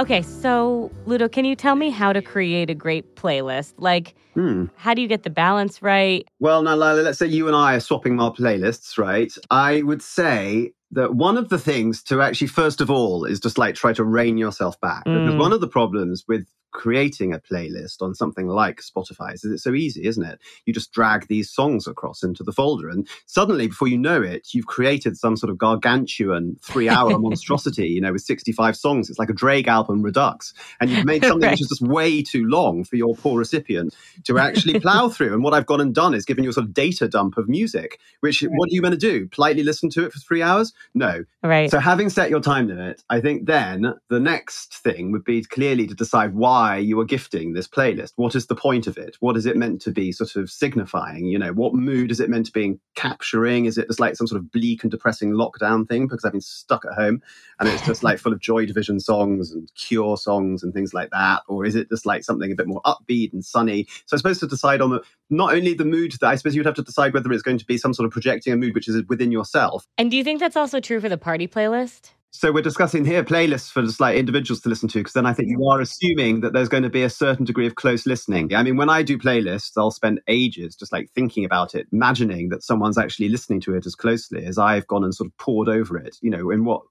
Okay, 0.00 0.22
so 0.22 0.90
Ludo, 1.04 1.28
can 1.28 1.44
you 1.44 1.54
tell 1.54 1.76
me 1.76 1.90
how 1.90 2.10
to 2.14 2.22
create 2.22 2.70
a 2.70 2.74
great 2.74 3.16
playlist? 3.16 3.74
Like, 3.76 4.14
Hmm. 4.32 4.64
how 4.76 4.94
do 4.94 5.02
you 5.02 5.08
get 5.08 5.24
the 5.24 5.30
balance 5.30 5.82
right? 5.82 6.26
Well, 6.38 6.62
now, 6.62 6.74
Lilah, 6.74 7.04
let's 7.04 7.18
say 7.18 7.26
you 7.26 7.48
and 7.48 7.54
I 7.54 7.74
are 7.74 7.80
swapping 7.80 8.18
our 8.18 8.32
playlists, 8.32 8.96
right? 8.96 9.30
I 9.50 9.82
would 9.82 10.00
say 10.00 10.72
that 10.92 11.16
one 11.16 11.36
of 11.36 11.50
the 11.50 11.58
things 11.58 12.02
to 12.04 12.22
actually, 12.22 12.46
first 12.46 12.80
of 12.80 12.90
all, 12.90 13.26
is 13.26 13.40
just 13.40 13.58
like 13.58 13.74
try 13.74 13.92
to 13.92 14.02
rein 14.02 14.38
yourself 14.38 14.80
back. 14.80 15.04
Because 15.04 15.34
Mm. 15.34 15.38
one 15.38 15.52
of 15.52 15.60
the 15.60 15.68
problems 15.68 16.24
with 16.26 16.46
creating 16.72 17.32
a 17.34 17.38
playlist 17.38 18.00
on 18.00 18.14
something 18.14 18.46
like 18.46 18.80
Spotify 18.80 19.34
is 19.34 19.44
it's 19.44 19.64
so 19.64 19.74
easy, 19.74 20.06
isn't 20.06 20.24
it? 20.24 20.40
You 20.66 20.72
just 20.72 20.92
drag 20.92 21.26
these 21.26 21.50
songs 21.50 21.86
across 21.86 22.22
into 22.22 22.42
the 22.42 22.52
folder, 22.52 22.88
and 22.88 23.08
suddenly, 23.26 23.68
before 23.68 23.88
you 23.88 23.98
know 23.98 24.22
it, 24.22 24.48
you've 24.52 24.66
created 24.66 25.16
some 25.16 25.36
sort 25.36 25.50
of 25.50 25.58
gargantuan 25.58 26.56
three-hour 26.62 27.18
monstrosity. 27.18 27.88
You 27.88 28.00
know, 28.00 28.12
with 28.12 28.22
sixty-five 28.22 28.76
songs, 28.76 29.10
it's 29.10 29.18
like 29.18 29.30
a 29.30 29.34
Drake 29.34 29.68
album 29.68 30.02
redux, 30.02 30.54
and 30.80 30.90
you've 30.90 31.04
made 31.04 31.24
something 31.24 31.40
Right. 31.50 31.52
which 31.52 31.62
is 31.62 31.68
just 31.68 31.82
way 31.82 32.22
too 32.22 32.44
long 32.46 32.84
for 32.84 32.96
your 32.96 33.14
poor 33.14 33.38
recipient 33.38 33.94
to 34.24 34.38
actually 34.38 34.78
plow 34.78 35.08
through. 35.14 35.32
And 35.32 35.42
what 35.42 35.54
I've 35.54 35.66
gone 35.66 35.80
and 35.80 35.94
done 35.94 36.14
is 36.14 36.24
given 36.24 36.44
you 36.44 36.50
a 36.50 36.52
sort 36.52 36.66
of 36.66 36.74
data 36.74 37.08
dump 37.08 37.38
of 37.38 37.48
music. 37.48 37.98
Which 38.20 38.42
what 38.42 38.66
are 38.70 38.74
you 38.74 38.82
going 38.82 38.92
to 38.92 38.98
do? 38.98 39.26
Politely 39.28 39.62
listen 39.62 39.88
to 39.90 40.04
it 40.04 40.12
for 40.12 40.18
three 40.18 40.42
hours? 40.42 40.72
No. 40.94 41.24
Right. 41.42 41.70
So 41.70 41.78
having 41.78 42.10
set 42.10 42.28
your 42.30 42.40
time 42.40 42.68
limit, 42.68 43.02
I 43.08 43.20
think 43.20 43.46
then 43.46 43.94
the 44.08 44.20
next 44.20 44.76
thing 44.76 45.12
would 45.12 45.24
be 45.24 45.42
clearly 45.42 45.86
to 45.86 45.94
decide 45.94 46.34
why 46.34 46.59
you 46.78 46.98
are 47.00 47.04
gifting 47.04 47.52
this 47.52 47.68
playlist. 47.68 48.12
What 48.16 48.34
is 48.34 48.46
the 48.46 48.54
point 48.54 48.86
of 48.86 48.98
it? 48.98 49.16
What 49.20 49.36
is 49.36 49.46
it 49.46 49.56
meant 49.56 49.80
to 49.82 49.90
be 49.90 50.12
sort 50.12 50.36
of 50.36 50.50
signifying? 50.50 51.26
You 51.26 51.38
know, 51.38 51.52
what 51.52 51.74
mood 51.74 52.10
is 52.10 52.20
it 52.20 52.30
meant 52.30 52.46
to 52.46 52.52
be 52.52 52.78
capturing? 52.94 53.66
Is 53.66 53.78
it 53.78 53.86
just 53.86 54.00
like 54.00 54.16
some 54.16 54.26
sort 54.26 54.40
of 54.40 54.50
bleak 54.50 54.82
and 54.82 54.90
depressing 54.90 55.32
lockdown 55.32 55.88
thing 55.88 56.06
because 56.06 56.24
I've 56.24 56.32
been 56.32 56.40
stuck 56.40 56.84
at 56.84 56.94
home 56.94 57.22
and 57.58 57.68
it's 57.68 57.84
just 57.86 58.02
like 58.02 58.18
full 58.18 58.32
of 58.32 58.40
Joy 58.40 58.66
Division 58.66 59.00
songs 59.00 59.50
and 59.52 59.70
Cure 59.74 60.16
songs 60.16 60.62
and 60.62 60.72
things 60.72 60.94
like 60.94 61.10
that? 61.10 61.42
Or 61.48 61.64
is 61.64 61.74
it 61.74 61.88
just 61.88 62.06
like 62.06 62.24
something 62.24 62.50
a 62.50 62.56
bit 62.56 62.66
more 62.66 62.82
upbeat 62.82 63.32
and 63.32 63.44
sunny? 63.44 63.86
So 64.06 64.14
I'm 64.14 64.18
supposed 64.18 64.40
to 64.40 64.46
decide 64.46 64.80
on 64.80 64.90
the 64.90 65.02
not 65.30 65.54
only 65.54 65.74
the 65.74 65.84
mood 65.84 66.12
that 66.20 66.28
I 66.28 66.36
suppose 66.36 66.54
you'd 66.54 66.66
have 66.66 66.74
to 66.74 66.82
decide 66.82 67.14
whether 67.14 67.32
it's 67.32 67.42
going 67.42 67.58
to 67.58 67.66
be 67.66 67.78
some 67.78 67.94
sort 67.94 68.06
of 68.06 68.12
projecting 68.12 68.52
a 68.52 68.56
mood 68.56 68.74
which 68.74 68.88
is 68.88 69.02
within 69.08 69.32
yourself 69.32 69.86
and 69.98 70.10
do 70.10 70.16
you 70.16 70.24
think 70.24 70.40
that's 70.40 70.56
also 70.56 70.80
true 70.80 71.00
for 71.00 71.08
the 71.08 71.18
party 71.18 71.46
playlist? 71.46 72.10
So 72.32 72.52
we're 72.52 72.62
discussing 72.62 73.04
here 73.04 73.24
playlists 73.24 73.72
for 73.72 73.82
just 73.82 74.00
like 74.00 74.16
individuals 74.16 74.60
to 74.60 74.68
listen 74.68 74.88
to, 74.90 74.98
because 74.98 75.14
then 75.14 75.26
I 75.26 75.32
think 75.32 75.48
you 75.48 75.68
are 75.68 75.80
assuming 75.80 76.40
that 76.40 76.52
there's 76.52 76.68
going 76.68 76.84
to 76.84 76.88
be 76.88 77.02
a 77.02 77.10
certain 77.10 77.44
degree 77.44 77.66
of 77.66 77.74
close 77.74 78.06
listening. 78.06 78.54
I 78.54 78.62
mean, 78.62 78.76
when 78.76 78.88
I 78.88 79.02
do 79.02 79.18
playlists, 79.18 79.72
I'll 79.76 79.90
spend 79.90 80.20
ages 80.28 80.76
just 80.76 80.92
like 80.92 81.10
thinking 81.14 81.44
about 81.44 81.74
it, 81.74 81.88
imagining 81.92 82.48
that 82.50 82.62
someone's 82.62 82.98
actually 82.98 83.30
listening 83.30 83.60
to 83.62 83.74
it 83.74 83.84
as 83.84 83.96
closely 83.96 84.46
as 84.46 84.58
I've 84.58 84.86
gone 84.86 85.02
and 85.02 85.14
sort 85.14 85.26
of 85.26 85.36
pored 85.38 85.68
over 85.68 85.98
it, 85.98 86.16
you 86.22 86.30
know, 86.30 86.50
in 86.50 86.64
what 86.64 86.82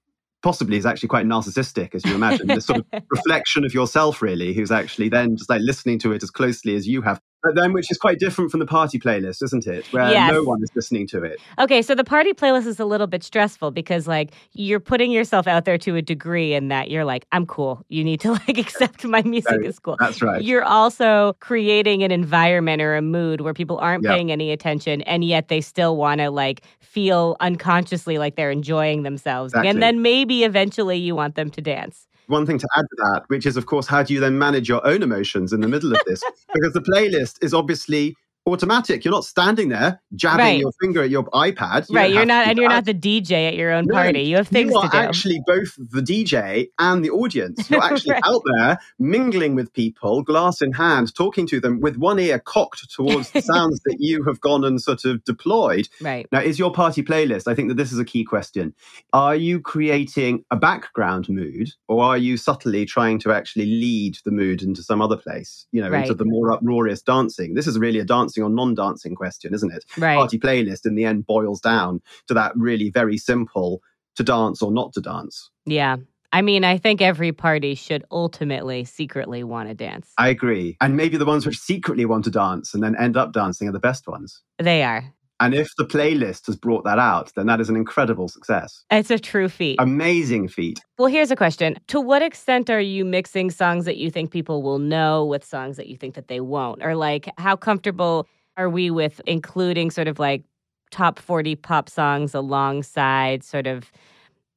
possibly 0.41 0.77
is 0.77 0.85
actually 0.85 1.09
quite 1.09 1.25
narcissistic, 1.25 1.95
as 1.95 2.05
you 2.05 2.15
imagine, 2.15 2.47
this 2.47 2.65
sort 2.65 2.79
of 2.79 2.85
reflection 3.09 3.63
of 3.63 3.73
yourself, 3.73 4.21
really, 4.21 4.53
who's 4.53 4.71
actually 4.71 5.07
then 5.07 5.37
just 5.37 5.49
like 5.49 5.61
listening 5.61 5.99
to 5.99 6.11
it 6.11 6.21
as 6.21 6.31
closely 6.31 6.75
as 6.75 6.85
you 6.85 7.01
have. 7.01 7.21
But 7.41 7.55
then, 7.55 7.71
which 7.71 7.89
is 7.89 7.97
quite 7.97 8.19
different 8.19 8.51
from 8.51 8.59
the 8.59 8.65
party 8.65 8.99
playlist, 8.99 9.41
isn't 9.43 9.65
it? 9.65 9.85
Where 9.91 10.11
Yes. 10.11 10.31
no 10.31 10.43
one 10.43 10.61
is 10.61 10.69
listening 10.75 11.07
to 11.07 11.23
it. 11.23 11.39
Okay, 11.57 11.81
so 11.81 11.95
the 11.95 12.03
party 12.03 12.33
playlist 12.33 12.65
is 12.67 12.79
a 12.81 12.85
little 12.85 13.07
bit 13.07 13.23
stressful 13.23 13.71
because 13.71 14.07
like 14.07 14.31
you're 14.53 14.81
putting 14.81 15.09
yourself 15.11 15.47
out 15.47 15.63
there 15.63 15.77
to 15.77 15.95
a 15.95 16.01
degree 16.01 16.53
in 16.53 16.67
that 16.67 16.91
you're 16.91 17.05
like, 17.05 17.25
I'm 17.31 17.45
cool. 17.45 17.85
You 17.87 18.03
need 18.03 18.19
to 18.21 18.31
like 18.47 18.57
accept 18.57 19.05
my 19.05 19.21
music 19.21 19.51
Right. 19.51 19.65
is 19.65 19.79
cool. 19.79 19.95
That's 19.99 20.21
right. 20.21 20.41
You're 20.43 20.65
also 20.65 21.33
creating 21.39 22.03
an 22.03 22.11
environment 22.11 22.81
or 22.81 22.95
a 22.97 23.01
mood 23.01 23.41
where 23.41 23.53
people 23.53 23.77
aren't 23.77 24.03
paying 24.03 24.31
any 24.31 24.51
attention 24.51 25.01
and 25.03 25.23
yet 25.23 25.47
they 25.47 25.61
still 25.61 25.95
want 25.95 26.19
to 26.19 26.29
like 26.31 26.61
feel 26.81 27.37
unconsciously 27.39 28.17
like 28.17 28.35
they're 28.35 28.51
enjoying 28.51 29.03
themselves. 29.03 29.53
Exactly. 29.53 29.69
And 29.69 29.81
then 29.81 30.01
maybe 30.01 30.43
eventually 30.43 30.97
you 30.97 31.15
want 31.15 31.35
them 31.35 31.49
to 31.51 31.61
dance. 31.61 32.05
One 32.29 32.45
thing 32.45 32.59
to 32.59 32.67
add 32.75 32.81
to 32.81 32.95
that, 32.97 33.23
which 33.27 33.45
is, 33.45 33.57
of 33.57 33.65
course, 33.65 33.87
how 33.87 34.03
do 34.03 34.13
you 34.13 34.19
then 34.19 34.37
manage 34.37 34.69
your 34.69 34.85
own 34.85 35.03
emotions 35.03 35.51
in 35.51 35.61
the 35.61 35.67
middle 35.67 35.91
of 35.91 35.99
this? 36.05 36.23
because 36.53 36.73
the 36.73 36.81
playlist 36.81 37.43
is 37.43 37.53
obviously 37.53 38.15
automatic. 38.47 39.05
You're 39.05 39.11
not 39.13 39.25
standing 39.25 39.69
there 39.69 40.01
jabbing 40.15 40.39
Right. 40.45 40.59
your 40.59 40.71
finger 40.81 41.03
at 41.03 41.09
your 41.09 41.23
iPad. 41.25 41.89
You 41.89 41.95
right, 41.95 42.11
you're 42.11 42.25
not 42.25 42.47
and 42.47 42.57
you're 42.57 42.69
not 42.69 42.85
the 42.85 42.93
DJ 42.93 43.47
at 43.47 43.55
your 43.55 43.71
own 43.71 43.85
No, 43.85 43.93
party. 43.95 44.21
You 44.21 44.37
have 44.37 44.47
things 44.47 44.71
you 44.71 44.77
are 44.77 44.83
to 44.83 44.89
do. 44.89 44.97
actually 44.97 45.41
both 45.45 45.75
the 45.77 46.01
DJ 46.01 46.67
and 46.79 47.03
the 47.05 47.09
audience. 47.11 47.69
You're 47.69 47.83
actually 47.83 48.13
Right. 48.13 48.23
out 48.25 48.41
there 48.57 48.79
mingling 48.97 49.55
with 49.55 49.71
people, 49.73 50.23
glass 50.23 50.61
in 50.61 50.71
hand, 50.73 51.13
talking 51.15 51.45
to 51.47 51.59
them 51.59 51.79
with 51.79 51.97
one 51.97 52.19
ear 52.19 52.39
cocked 52.39 52.89
towards 52.91 53.31
the 53.31 53.41
sounds 53.53 53.79
that 53.85 53.97
you 53.99 54.23
have 54.25 54.41
gone 54.41 54.63
and 54.63 54.81
sort 54.81 55.05
of 55.05 55.23
deployed. 55.25 55.87
right. 56.01 56.27
Now, 56.31 56.39
is 56.41 56.57
your 56.57 56.71
party 56.71 57.03
playlist? 57.03 57.47
I 57.47 57.55
think 57.55 57.67
that 57.69 57.75
this 57.77 57.91
is 57.91 57.99
a 57.99 58.05
key 58.05 58.23
question. 58.23 58.73
Are 59.13 59.35
you 59.35 59.59
creating 59.59 60.43
a 60.49 60.55
background 60.55 61.29
mood, 61.29 61.69
or 61.87 62.03
are 62.03 62.17
you 62.17 62.37
subtly 62.37 62.85
trying 62.85 63.19
to 63.19 63.31
actually 63.31 63.65
lead 63.65 64.17
the 64.25 64.31
mood 64.31 64.61
into 64.61 64.81
some 64.83 65.01
other 65.01 65.17
place? 65.17 65.67
You 65.71 65.81
know, 65.81 65.91
into 65.93 66.13
the 66.13 66.25
more 66.25 66.51
uproarious 66.51 67.01
dancing. 67.01 67.53
This 67.53 67.67
is 67.67 67.77
really 67.77 67.99
a 67.99 68.05
dancing 68.29 68.43
or 68.43 68.49
non-dancing 68.49 69.15
question, 69.15 69.53
isn't 69.53 69.73
it? 69.73 69.85
Right. 69.97 70.15
Party 70.15 70.39
playlist 70.39 70.85
in 70.85 70.95
the 70.95 71.05
end 71.05 71.25
boils 71.25 71.59
down 71.59 72.01
to 72.27 72.33
that 72.35 72.55
really 72.55 72.89
very 72.89 73.17
simple: 73.17 73.81
to 74.15 74.23
dance 74.23 74.61
or 74.61 74.71
not 74.71 74.93
to 74.93 75.01
dance. 75.01 75.49
Yeah. 75.65 75.97
I 76.31 76.43
mean, 76.43 76.63
I 76.63 76.77
think 76.77 77.01
every 77.01 77.31
party 77.31 77.73
should 77.73 78.03
ultimately 78.11 78.85
secretly 78.85 79.43
want 79.43 79.67
to 79.67 79.73
dance. 79.73 80.11
I 80.19 80.29
agree. 80.29 80.77
And 80.79 80.95
maybe 80.95 81.17
the 81.17 81.25
ones 81.25 81.43
which 81.43 81.57
secretly 81.57 82.05
want 82.05 82.23
to 82.25 82.29
dance 82.29 82.75
and 82.75 82.83
then 82.83 82.95
end 82.95 83.17
up 83.17 83.33
dancing 83.33 83.67
are 83.67 83.71
the 83.71 83.79
best 83.79 84.07
ones. 84.07 84.43
They 84.59 84.83
are. 84.83 85.11
And 85.39 85.53
if 85.53 85.69
the 85.77 85.85
playlist 85.85 86.47
has 86.47 86.55
brought 86.55 86.83
that 86.83 86.99
out, 86.99 87.31
then 87.35 87.47
that 87.47 87.61
is 87.61 87.69
an 87.69 87.75
incredible 87.75 88.27
success. 88.27 88.83
It's 88.91 89.09
a 89.09 89.17
true 89.17 89.47
feat. 89.47 89.77
Amazing 89.79 90.49
feat. 90.49 90.79
Well, 90.97 91.07
here's 91.07 91.31
a 91.31 91.35
question. 91.35 91.77
To 91.87 92.01
what 92.01 92.21
extent 92.21 92.69
are 92.69 92.81
you 92.81 93.05
mixing 93.05 93.49
songs 93.49 93.85
that 93.85 93.97
you 93.97 94.11
think 94.11 94.31
people 94.31 94.61
will 94.61 94.79
know 94.79 95.25
with 95.25 95.45
songs 95.45 95.77
that 95.77 95.87
you 95.87 95.95
think 95.95 96.15
that 96.15 96.27
they 96.27 96.41
won't? 96.41 96.83
Or 96.83 96.95
like 96.95 97.29
how 97.37 97.55
comfortable 97.55 98.27
are 98.57 98.69
we 98.69 98.91
with 98.91 99.21
including 99.25 99.91
sort 99.91 100.09
of 100.09 100.19
like 100.19 100.43
top 100.91 101.19
40 101.19 101.55
pop 101.55 101.89
songs 101.89 102.33
alongside 102.33 103.43
sort 103.43 103.67
of 103.67 103.91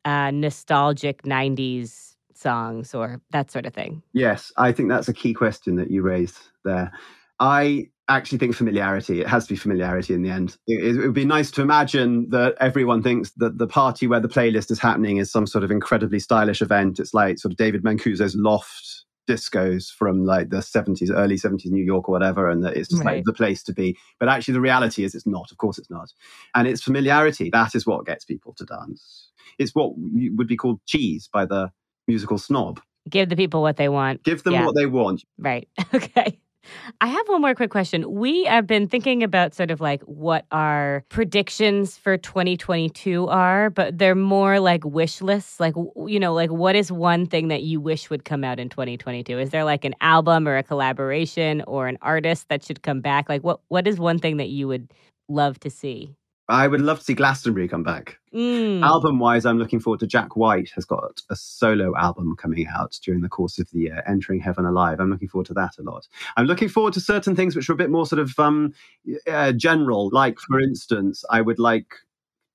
uh, 0.04 0.30
nostalgic 0.32 1.22
90s 1.22 2.16
songs 2.34 2.94
or 2.94 3.20
that 3.30 3.52
sort 3.52 3.66
of 3.66 3.74
thing? 3.74 4.02
Yes, 4.12 4.52
I 4.56 4.72
think 4.72 4.88
that's 4.88 5.08
a 5.08 5.14
key 5.14 5.32
question 5.32 5.76
that 5.76 5.90
you 5.90 6.02
raised 6.02 6.38
there. 6.64 6.92
I 7.38 7.88
actually 8.16 8.38
think 8.38 8.54
familiarity, 8.54 9.20
it 9.20 9.26
has 9.26 9.46
to 9.46 9.52
be 9.54 9.56
familiarity 9.56 10.14
in 10.14 10.22
the 10.22 10.30
end. 10.30 10.56
It, 10.66 10.96
it 10.96 11.00
would 11.00 11.14
be 11.14 11.24
nice 11.24 11.50
to 11.52 11.62
imagine 11.62 12.28
that 12.30 12.54
everyone 12.60 13.02
thinks 13.02 13.30
that 13.38 13.58
the 13.58 13.66
party 13.66 14.06
where 14.06 14.20
the 14.20 14.28
playlist 14.28 14.70
is 14.70 14.78
happening 14.78 15.18
is 15.18 15.30
some 15.30 15.46
sort 15.46 15.64
of 15.64 15.70
incredibly 15.70 16.18
stylish 16.18 16.62
event. 16.62 16.98
It's 17.00 17.14
like 17.14 17.38
sort 17.38 17.52
of 17.52 17.58
David 17.58 17.82
Mancuso's 17.84 18.34
loft 18.36 19.04
discos 19.28 19.88
from 19.92 20.24
like 20.24 20.50
the 20.50 20.56
70s, 20.56 21.10
early 21.14 21.36
70s 21.36 21.66
New 21.66 21.84
York 21.84 22.08
or 22.08 22.12
whatever, 22.12 22.50
and 22.50 22.64
that 22.64 22.76
it's 22.76 22.88
just 22.88 23.04
Right. 23.04 23.16
like 23.18 23.24
the 23.24 23.32
place 23.32 23.62
to 23.64 23.72
be. 23.72 23.96
But 24.18 24.28
actually, 24.28 24.54
the 24.54 24.60
reality 24.60 25.04
is 25.04 25.14
it's 25.14 25.26
not. 25.26 25.50
Of 25.52 25.58
course, 25.58 25.78
it's 25.78 25.90
not. 25.90 26.12
And 26.54 26.66
it's 26.66 26.82
familiarity. 26.82 27.48
That 27.50 27.74
is 27.74 27.86
what 27.86 28.04
gets 28.06 28.24
people 28.24 28.52
to 28.54 28.64
dance. 28.64 29.30
It's 29.58 29.74
what 29.74 29.92
would 29.96 30.48
be 30.48 30.56
called 30.56 30.80
cheese 30.86 31.28
by 31.32 31.46
the 31.46 31.70
musical 32.08 32.36
snob. 32.38 32.80
Give 33.08 33.28
the 33.28 33.36
people 33.36 33.62
what 33.62 33.76
they 33.76 33.88
want. 33.88 34.22
Give 34.24 34.42
them 34.42 34.54
Yeah. 34.54 34.66
what 34.66 34.74
they 34.74 34.86
want. 34.86 35.24
Right. 35.38 35.68
Okay. 35.94 36.38
I 37.00 37.06
have 37.08 37.28
one 37.28 37.40
more 37.40 37.54
quick 37.54 37.70
question. 37.70 38.10
We 38.12 38.44
have 38.44 38.66
been 38.66 38.88
thinking 38.88 39.22
about 39.22 39.54
sort 39.54 39.70
of 39.70 39.80
like 39.80 40.02
what 40.02 40.46
our 40.52 41.04
predictions 41.08 41.96
for 41.96 42.16
2022 42.16 43.28
are, 43.28 43.70
but 43.70 43.98
they're 43.98 44.14
more 44.14 44.60
like 44.60 44.84
wish 44.84 45.20
lists. 45.20 45.58
Like, 45.58 45.74
you 46.06 46.20
know, 46.20 46.32
like 46.32 46.50
what 46.50 46.76
is 46.76 46.92
one 46.92 47.26
thing 47.26 47.48
that 47.48 47.62
you 47.62 47.80
wish 47.80 48.10
would 48.10 48.24
come 48.24 48.44
out 48.44 48.60
in 48.60 48.68
2022? 48.68 49.38
Is 49.38 49.50
there 49.50 49.64
like 49.64 49.84
an 49.84 49.94
album 50.00 50.46
or 50.46 50.56
a 50.56 50.62
collaboration 50.62 51.62
or 51.66 51.88
an 51.88 51.98
artist 52.02 52.48
that 52.48 52.64
should 52.64 52.82
come 52.82 53.00
back? 53.00 53.28
Like, 53.28 53.42
what 53.42 53.60
what 53.68 53.86
is 53.86 53.98
one 53.98 54.18
thing 54.18 54.36
that 54.36 54.48
you 54.48 54.68
would 54.68 54.92
love 55.28 55.58
to 55.60 55.70
see? 55.70 56.14
I 56.48 56.66
would 56.66 56.80
love 56.80 56.98
to 56.98 57.04
see 57.04 57.14
Glastonbury 57.14 57.68
come 57.68 57.84
back. 57.84 58.18
Mm. 58.34 58.82
Album 58.82 59.18
wise, 59.18 59.46
I'm 59.46 59.58
looking 59.58 59.78
forward 59.78 60.00
to 60.00 60.06
Jack 60.06 60.36
White 60.36 60.70
has 60.74 60.84
got 60.84 61.20
a 61.30 61.36
solo 61.36 61.96
album 61.96 62.34
coming 62.36 62.66
out 62.66 62.98
during 63.04 63.20
the 63.20 63.28
course 63.28 63.58
of 63.58 63.70
the 63.70 63.80
year, 63.80 64.02
Entering 64.06 64.40
Heaven 64.40 64.64
Alive. 64.64 64.98
I'm 65.00 65.10
looking 65.10 65.28
forward 65.28 65.46
to 65.46 65.54
that 65.54 65.78
a 65.78 65.82
lot. 65.82 66.08
I'm 66.36 66.46
looking 66.46 66.68
forward 66.68 66.94
to 66.94 67.00
certain 67.00 67.36
things 67.36 67.54
which 67.54 67.68
are 67.70 67.74
a 67.74 67.76
bit 67.76 67.90
more 67.90 68.06
sort 68.06 68.20
of 68.20 68.36
um, 68.38 68.72
uh, 69.30 69.52
general. 69.52 70.10
Like, 70.12 70.38
for 70.40 70.60
instance, 70.60 71.24
I 71.30 71.42
would 71.42 71.58
like 71.58 71.94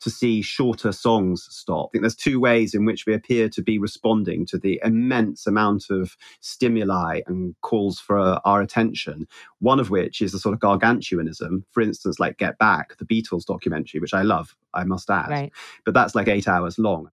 to 0.02 0.10
see 0.10 0.42
shorter 0.42 0.92
songs 0.92 1.48
stop. 1.50 1.88
I 1.88 1.90
think 1.92 2.02
there's 2.04 2.16
two 2.16 2.40
ways 2.40 2.74
in 2.74 2.86
which 2.86 3.06
we 3.06 3.14
appear 3.14 3.50
to 3.50 3.62
be 3.62 3.80
responding 3.80 4.46
to 4.48 4.58
the 4.58 4.80
immense 4.84 5.48
amount 5.48 5.86
of 5.90 6.16
stimuli 6.40 7.22
and 7.28 7.56
calls 7.62 8.00
for 8.00 8.40
our 8.46 8.62
attention. 8.62 9.28
One 9.60 9.80
of 9.80 9.90
which 9.90 10.22
is 10.22 10.34
a 10.34 10.40
sort 10.40 10.54
of 10.54 10.60
gargantuanism. 10.60 11.66
For 11.72 11.82
instance, 11.82 12.20
like 12.20 12.38
Get 12.38 12.58
Back, 12.58 12.98
the 12.98 13.06
Beatles 13.06 13.46
documentary, 13.46 14.00
which 14.00 14.14
I 14.14 14.22
love, 14.22 14.56
I 14.74 14.84
must 14.84 15.10
add 15.10 15.30
Right. 15.30 15.52
but 15.86 15.94
that's 15.94 16.16
like 16.16 16.28
eight 16.28 16.48
hours 16.48 16.78
long. 16.78 17.10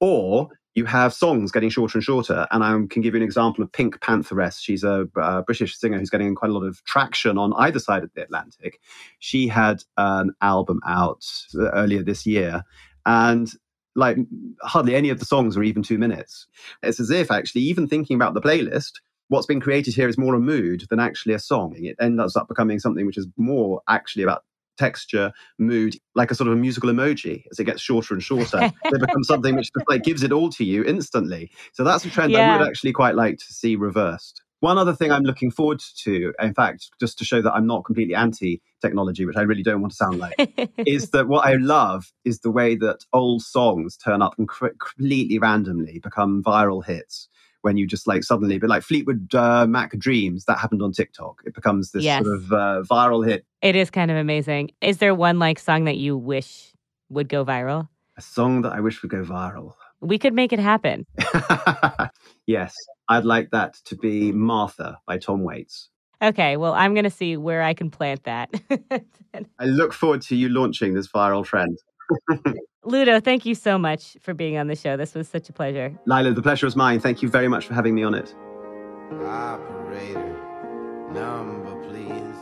Or 0.00 0.48
you 0.76 0.84
have 0.84 1.12
songs 1.14 1.50
getting 1.50 1.70
shorter 1.70 1.96
and 1.98 2.04
shorter. 2.04 2.46
And 2.52 2.62
I 2.62 2.70
can 2.88 3.02
give 3.02 3.14
you 3.14 3.20
an 3.20 3.24
example 3.24 3.64
of 3.64 3.72
Pink 3.72 3.98
Pantheress. 4.00 4.60
She's 4.60 4.84
a 4.84 5.08
British 5.46 5.76
singer 5.76 5.98
who's 5.98 6.10
getting 6.10 6.34
quite 6.34 6.50
a 6.50 6.54
lot 6.54 6.66
of 6.66 6.84
traction 6.84 7.38
on 7.38 7.54
either 7.54 7.80
side 7.80 8.04
of 8.04 8.12
the 8.14 8.22
Atlantic. 8.22 8.78
She 9.18 9.48
had 9.48 9.82
an 9.96 10.34
album 10.42 10.80
out 10.86 11.24
earlier 11.58 12.02
this 12.02 12.26
year, 12.26 12.62
and 13.06 13.50
like 13.94 14.18
hardly 14.62 14.94
any 14.94 15.08
of 15.08 15.18
the 15.18 15.24
songs 15.24 15.56
are 15.56 15.62
even 15.62 15.82
two 15.82 15.96
minutes. 15.96 16.46
It's 16.82 17.00
as 17.00 17.10
if 17.10 17.30
actually, 17.30 17.62
even 17.62 17.88
thinking 17.88 18.14
about 18.14 18.34
the 18.34 18.42
playlist, 18.42 19.00
what's 19.28 19.46
been 19.46 19.60
created 19.60 19.94
here 19.94 20.08
is 20.08 20.18
more 20.18 20.34
a 20.34 20.38
mood 20.38 20.84
than 20.90 21.00
actually 21.00 21.32
a 21.32 21.38
song. 21.38 21.74
It 21.78 21.96
ends 21.98 22.36
up 22.36 22.48
becoming 22.48 22.78
something 22.78 23.06
which 23.06 23.16
is 23.16 23.26
more 23.38 23.80
actually 23.88 24.24
about 24.24 24.44
texture, 24.76 25.32
mood, 25.58 25.96
like 26.14 26.30
a 26.30 26.34
sort 26.34 26.48
of 26.48 26.54
a 26.54 26.56
musical 26.56 26.90
emoji. 26.90 27.44
As 27.50 27.58
it 27.58 27.64
gets 27.64 27.80
shorter 27.80 28.14
and 28.14 28.22
shorter, 28.22 28.58
they 28.58 28.98
become 28.98 29.22
something 29.24 29.56
which 29.56 29.70
just 29.72 29.88
like 29.88 30.02
gives 30.02 30.22
it 30.22 30.32
all 30.32 30.50
to 30.50 30.64
you 30.64 30.84
instantly. 30.84 31.50
So 31.72 31.84
that's 31.84 32.04
a 32.04 32.10
trend 32.10 32.36
I 32.36 32.56
would 32.56 32.66
actually 32.66 32.92
quite 32.92 33.14
like 33.14 33.38
to 33.38 33.52
see 33.52 33.76
reversed. 33.76 34.42
One 34.60 34.78
other 34.78 34.94
thing 34.94 35.12
I'm 35.12 35.22
looking 35.22 35.50
forward 35.50 35.82
to, 36.04 36.32
in 36.40 36.54
fact, 36.54 36.88
just 36.98 37.18
to 37.18 37.24
show 37.24 37.42
that 37.42 37.52
I'm 37.52 37.66
not 37.66 37.84
completely 37.84 38.14
anti 38.14 38.62
technology, 38.80 39.26
which 39.26 39.36
I 39.36 39.42
really 39.42 39.62
don't 39.62 39.82
want 39.82 39.92
to 39.92 39.96
sound 39.96 40.18
like, 40.18 40.70
is 40.78 41.10
that 41.12 41.28
what 41.28 41.46
I 41.46 41.54
love 41.54 42.10
is 42.24 42.40
the 42.40 42.50
way 42.50 42.74
that 42.76 43.04
old 43.12 43.42
songs 43.42 43.98
turn 43.98 44.22
up 44.22 44.34
and 44.38 44.48
cr- 44.48 44.68
completely 44.78 45.38
randomly 45.38 45.98
become 45.98 46.42
viral 46.42 46.84
hits 46.84 47.28
when 47.62 47.76
you 47.76 47.86
just 47.86 48.06
like 48.06 48.22
suddenly, 48.24 48.58
but 48.58 48.68
like 48.70 48.82
Fleetwood 48.82 49.34
uh, 49.34 49.66
Mac 49.66 49.96
Dreams, 49.98 50.44
that 50.44 50.58
happened 50.58 50.82
on 50.82 50.92
TikTok. 50.92 51.42
It 51.44 51.54
becomes 51.54 51.90
this 51.92 52.04
Yes. 52.04 52.24
sort 52.24 52.36
of 52.36 52.52
uh, 52.52 52.82
viral 52.82 53.26
hit. 53.26 53.44
It 53.62 53.76
is 53.76 53.90
kind 53.90 54.10
of 54.10 54.16
amazing. 54.16 54.70
Is 54.80 54.98
there 54.98 55.14
one 55.14 55.38
like 55.38 55.58
song 55.58 55.84
that 55.84 55.96
you 55.96 56.16
wish 56.16 56.72
would 57.08 57.28
go 57.28 57.44
viral? 57.44 57.88
A 58.16 58.22
song 58.22 58.62
that 58.62 58.72
I 58.72 58.80
wish 58.80 59.02
would 59.02 59.10
go 59.10 59.22
viral. 59.22 59.74
We 60.00 60.18
could 60.18 60.34
make 60.34 60.52
it 60.52 60.58
happen. 60.58 61.06
yes, 62.46 62.74
I'd 63.08 63.24
like 63.24 63.50
that 63.50 63.74
to 63.86 63.96
be 63.96 64.32
Martha 64.32 64.98
by 65.06 65.18
Tom 65.18 65.42
Waits. 65.42 65.88
Okay, 66.22 66.56
well, 66.56 66.72
I'm 66.72 66.94
going 66.94 67.04
to 67.04 67.10
see 67.10 67.36
where 67.36 67.62
I 67.62 67.74
can 67.74 67.90
plant 67.90 68.24
that. 68.24 68.50
I 69.58 69.64
look 69.64 69.92
forward 69.92 70.22
to 70.22 70.36
you 70.36 70.48
launching 70.48 70.94
this 70.94 71.08
viral 71.08 71.44
trend. 71.44 71.78
Ludo, 72.86 73.18
thank 73.18 73.44
you 73.44 73.56
so 73.56 73.78
much 73.78 74.16
for 74.20 74.32
being 74.32 74.56
on 74.56 74.68
the 74.68 74.76
show. 74.76 74.96
This 74.96 75.12
was 75.12 75.28
such 75.28 75.48
a 75.48 75.52
pleasure. 75.52 75.92
Lilah, 76.06 76.36
the 76.36 76.42
pleasure 76.42 76.66
is 76.66 76.76
mine. 76.76 77.00
Thank 77.00 77.20
you 77.20 77.28
very 77.28 77.48
much 77.48 77.66
for 77.66 77.74
having 77.74 77.96
me 77.96 78.04
on 78.04 78.14
it. 78.14 78.32
Operator, 79.24 80.36
number 81.12 81.74
please. 81.88 82.36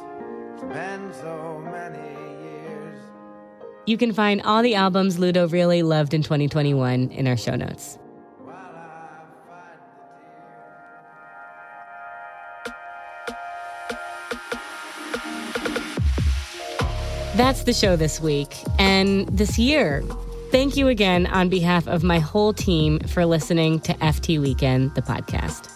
It's 0.53 0.63
been 0.65 1.13
so 1.15 1.63
many 1.73 1.99
years. 2.43 3.01
You 3.87 3.97
can 3.97 4.13
find 4.13 4.43
all 4.43 4.63
the 4.63 4.75
albums 4.75 5.19
Ludo 5.19 5.49
really 5.49 5.83
loved 5.83 6.13
in 6.13 6.23
2021 6.23 7.11
in 7.11 7.27
our 7.27 7.39
show 7.39 7.55
notes. 7.55 7.99
That's 17.35 17.65
the 17.65 17.73
show 17.73 17.97
this 17.97 18.21
week 18.21 18.55
and 18.79 19.27
this 19.29 19.59
year. 19.59 20.05
Thank 20.55 20.77
you 20.77 20.87
again 20.87 21.27
on 21.27 21.49
behalf 21.49 21.89
of 21.89 22.05
my 22.05 22.21
whole 22.21 22.53
team 22.53 23.01
for 23.01 23.27
listening 23.27 23.81
to 23.81 23.95
FT 23.95 24.41
Weekend, 24.41 24.95
the 24.95 25.03
podcast. 25.03 25.69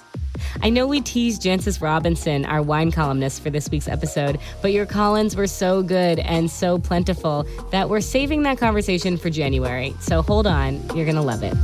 I 0.63 0.71
know 0.71 0.87
we 0.87 1.01
teased 1.01 1.43
Jancis 1.43 1.83
Robinson, 1.83 2.45
our 2.45 2.63
wine 2.63 2.93
columnist, 2.93 3.43
for 3.43 3.51
this 3.51 3.69
week's 3.73 3.89
episode, 3.89 4.39
but 4.63 4.73
your 4.73 4.87
call-ins 4.87 5.35
were 5.35 5.49
so 5.49 5.83
good 5.83 6.21
and 6.21 6.49
so 6.49 6.79
plentiful 6.79 7.45
that 7.73 7.91
we're 7.91 8.01
saving 8.01 8.45
that 8.45 8.59
conversation 8.59 9.17
for 9.17 9.31
January. 9.31 9.97
So 9.99 10.23
hold 10.23 10.47
on, 10.47 10.75
you're 10.95 11.07
going 11.07 11.17
to 11.17 11.23
love 11.23 11.43
it. 11.43 11.55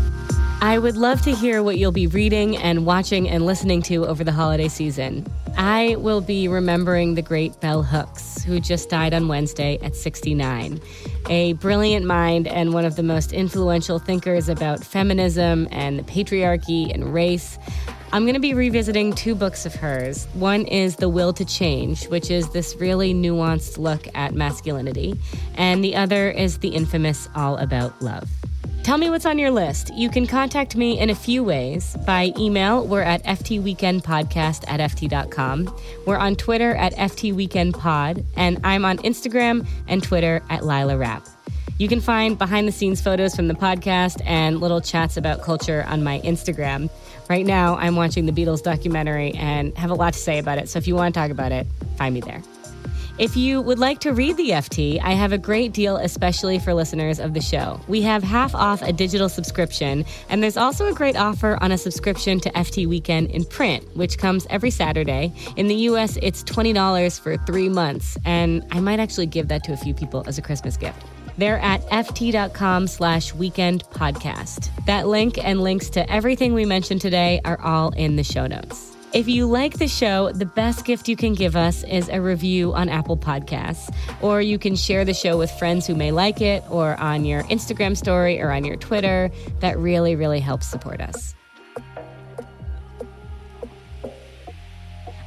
I 0.60 0.78
would 0.78 0.96
love 0.96 1.20
to 1.22 1.34
hear 1.34 1.62
what 1.62 1.78
you'll 1.78 1.92
be 1.92 2.06
reading 2.06 2.56
and 2.56 2.86
watching 2.86 3.28
and 3.28 3.44
listening 3.44 3.82
to 3.82 4.06
over 4.06 4.24
the 4.24 4.32
holiday 4.32 4.68
season. 4.68 5.26
I 5.56 5.96
will 5.98 6.20
be 6.20 6.48
remembering 6.48 7.14
the 7.14 7.22
great 7.22 7.60
Bell 7.60 7.82
Hooks, 7.82 8.42
who 8.42 8.60
just 8.60 8.88
died 8.88 9.14
on 9.14 9.28
Wednesday 9.28 9.78
at 9.82 9.94
69. 9.94 10.80
A 11.28 11.52
brilliant 11.54 12.06
mind 12.06 12.48
and 12.48 12.72
one 12.72 12.84
of 12.84 12.96
the 12.96 13.02
most 13.02 13.32
influential 13.32 13.98
thinkers 13.98 14.48
about 14.48 14.82
feminism 14.82 15.68
and 15.70 15.98
the 15.98 16.02
patriarchy 16.02 16.92
and 16.92 17.12
race. 17.12 17.58
I'm 18.12 18.22
going 18.22 18.34
to 18.34 18.40
be 18.40 18.54
revisiting 18.54 19.12
two 19.12 19.34
books 19.34 19.66
of 19.66 19.74
hers. 19.74 20.26
One 20.34 20.66
is 20.66 20.96
The 20.96 21.08
Will 21.08 21.32
to 21.34 21.44
Change, 21.44 22.08
which 22.08 22.30
is 22.30 22.48
this 22.50 22.76
really 22.76 23.12
nuanced 23.12 23.76
look 23.76 24.06
at 24.14 24.34
masculinity, 24.34 25.18
and 25.56 25.84
the 25.84 25.96
other 25.96 26.30
is 26.30 26.58
the 26.58 26.68
infamous 26.68 27.28
All 27.34 27.56
About 27.58 28.00
Love. 28.00 28.28
Tell 28.84 28.98
me 28.98 29.08
what's 29.08 29.24
on 29.24 29.38
your 29.38 29.50
list. 29.50 29.94
You 29.94 30.10
can 30.10 30.26
contact 30.26 30.76
me 30.76 31.00
in 31.00 31.08
a 31.08 31.14
few 31.14 31.42
ways. 31.42 31.96
By 32.06 32.34
email, 32.38 32.86
we're 32.86 33.00
at 33.00 33.24
ftweekendpodcast 33.24 34.64
at 34.68 34.78
ft.com. 34.78 35.74
We're 36.06 36.18
on 36.18 36.36
Twitter 36.36 36.74
at 36.74 36.92
ftweekendpod, 36.92 38.22
and 38.36 38.60
I'm 38.62 38.84
on 38.84 38.98
Instagram 38.98 39.66
and 39.88 40.02
Twitter 40.02 40.42
at 40.50 40.60
Lilah 40.60 40.98
Rap. 40.98 41.26
You 41.78 41.88
can 41.88 42.02
find 42.02 42.36
behind 42.36 42.68
the 42.68 42.72
scenes 42.72 43.00
photos 43.00 43.34
from 43.34 43.48
the 43.48 43.54
podcast 43.54 44.20
and 44.26 44.60
little 44.60 44.82
chats 44.82 45.16
about 45.16 45.40
culture 45.40 45.86
on 45.88 46.04
my 46.04 46.20
Instagram. 46.20 46.90
Right 47.30 47.46
now, 47.46 47.76
I'm 47.76 47.96
watching 47.96 48.26
the 48.26 48.32
Beatles 48.32 48.62
documentary 48.62 49.32
and 49.32 49.74
have 49.78 49.92
a 49.92 49.94
lot 49.94 50.12
to 50.12 50.18
say 50.18 50.38
about 50.38 50.58
it. 50.58 50.68
So 50.68 50.78
if 50.78 50.86
you 50.86 50.94
want 50.94 51.14
to 51.14 51.18
talk 51.18 51.30
about 51.30 51.52
it, 51.52 51.66
find 51.96 52.12
me 52.12 52.20
there. 52.20 52.42
If 53.16 53.36
you 53.36 53.60
would 53.60 53.78
like 53.78 54.00
to 54.00 54.12
read 54.12 54.36
the 54.36 54.50
FT, 54.50 55.00
I 55.00 55.12
have 55.12 55.30
a 55.30 55.38
great 55.38 55.72
deal, 55.72 55.96
especially 55.98 56.58
for 56.58 56.74
listeners 56.74 57.20
of 57.20 57.32
the 57.32 57.40
show. 57.40 57.78
We 57.86 58.02
have 58.02 58.24
half 58.24 58.56
off 58.56 58.82
a 58.82 58.92
digital 58.92 59.28
subscription, 59.28 60.04
and 60.28 60.42
there's 60.42 60.56
also 60.56 60.88
a 60.88 60.92
great 60.92 61.14
offer 61.14 61.56
on 61.60 61.70
a 61.70 61.78
subscription 61.78 62.40
to 62.40 62.50
FT 62.50 62.88
Weekend 62.88 63.30
in 63.30 63.44
print, 63.44 63.84
which 63.96 64.18
comes 64.18 64.48
every 64.50 64.70
Saturday. 64.70 65.32
In 65.54 65.68
the 65.68 65.76
US, 65.90 66.18
it's 66.22 66.42
$20 66.42 67.20
for 67.20 67.36
three 67.36 67.68
months, 67.68 68.18
and 68.24 68.66
I 68.72 68.80
might 68.80 68.98
actually 68.98 69.26
give 69.26 69.46
that 69.46 69.62
to 69.62 69.72
a 69.72 69.76
few 69.76 69.94
people 69.94 70.24
as 70.26 70.36
a 70.36 70.42
Christmas 70.42 70.76
gift. 70.76 71.00
They're 71.38 71.60
at 71.60 71.82
ft.com 71.90 72.88
slash 72.88 73.32
weekend 73.32 73.84
podcast. 73.90 74.70
That 74.86 75.06
link 75.06 75.38
and 75.38 75.60
links 75.62 75.88
to 75.90 76.12
everything 76.12 76.52
we 76.52 76.64
mentioned 76.64 77.00
today 77.00 77.40
are 77.44 77.60
all 77.60 77.90
in 77.90 78.16
the 78.16 78.24
show 78.24 78.48
notes. 78.48 78.93
If 79.14 79.28
you 79.28 79.46
like 79.46 79.78
the 79.78 79.86
show, 79.86 80.32
the 80.32 80.44
best 80.44 80.84
gift 80.84 81.08
you 81.08 81.14
can 81.14 81.34
give 81.34 81.54
us 81.54 81.84
is 81.84 82.08
a 82.08 82.20
review 82.20 82.74
on 82.74 82.88
Apple 82.88 83.16
Podcasts. 83.16 83.94
Or 84.20 84.42
you 84.42 84.58
can 84.58 84.74
share 84.74 85.04
the 85.04 85.14
show 85.14 85.38
with 85.38 85.52
friends 85.52 85.86
who 85.86 85.94
may 85.94 86.10
like 86.10 86.40
it, 86.40 86.64
or 86.68 86.98
on 86.98 87.24
your 87.24 87.44
Instagram 87.44 87.96
story 87.96 88.40
or 88.40 88.50
on 88.50 88.64
your 88.64 88.74
Twitter. 88.74 89.30
That 89.60 89.78
really, 89.78 90.16
really 90.16 90.40
helps 90.40 90.66
support 90.66 91.00
us. 91.00 91.32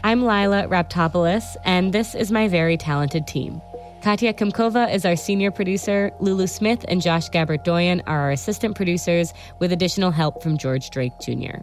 I'm 0.03 0.21
Lilah 0.21 0.67
Raptopoulos, 0.67 1.55
and 1.63 1.93
this 1.93 2.13
is 2.13 2.29
my 2.29 2.49
very 2.49 2.75
talented 2.75 3.25
team. 3.25 3.61
Katya 4.03 4.33
Kumkova 4.33 4.93
is 4.93 5.05
our 5.05 5.15
senior 5.15 5.49
producer. 5.49 6.11
Lulu 6.19 6.47
Smith 6.47 6.83
and 6.89 7.01
Josh 7.01 7.29
Gabert 7.29 7.63
Doyon 7.63 8.01
are 8.05 8.19
our 8.19 8.31
assistant 8.31 8.75
producers, 8.75 9.33
with 9.59 9.71
additional 9.71 10.11
help 10.11 10.43
from 10.43 10.57
George 10.57 10.89
Drake 10.89 11.13
Jr. 11.21 11.59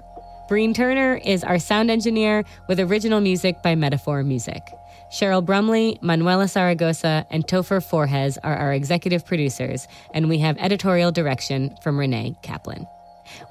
Breen 0.47 0.75
Turner 0.75 1.19
is 1.25 1.43
our 1.43 1.59
sound 1.59 1.91
engineer 1.91 2.45
with 2.69 2.79
original 2.79 3.21
music 3.23 3.63
by 3.63 3.75
Metaphor 3.75 4.23
Music. 4.23 4.63
Cheryl 5.11 5.43
Brumley, 5.43 5.99
Manuela 6.03 6.45
Saragosa, 6.45 7.25
and 7.31 7.47
Topher 7.47 7.81
Forhecz 7.81 8.37
are 8.45 8.55
our 8.55 8.75
executive 8.75 9.25
producers, 9.25 9.89
and 10.13 10.29
we 10.29 10.39
have 10.41 10.59
editorial 10.59 11.13
direction 11.13 11.75
from 11.83 11.99
Renee 11.99 12.37
Kaplan. 12.43 12.87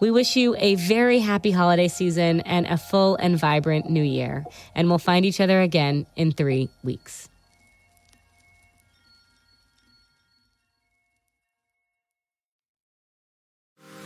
We 0.01 0.12
wish 0.12 0.36
you 0.36 0.56
a 0.60 0.75
very 0.75 1.17
happy 1.17 1.49
holiday 1.49 1.88
season 1.88 2.41
and 2.41 2.67
a 2.67 2.77
full 2.77 3.15
and 3.15 3.39
vibrant 3.39 3.89
new 3.89 4.03
year, 4.03 4.45
and 4.75 4.88
we'll 4.88 4.99
find 4.99 5.25
each 5.25 5.41
other 5.41 5.62
again 5.62 6.06
in 6.15 6.32
three 6.32 6.69
weeks. 6.84 7.27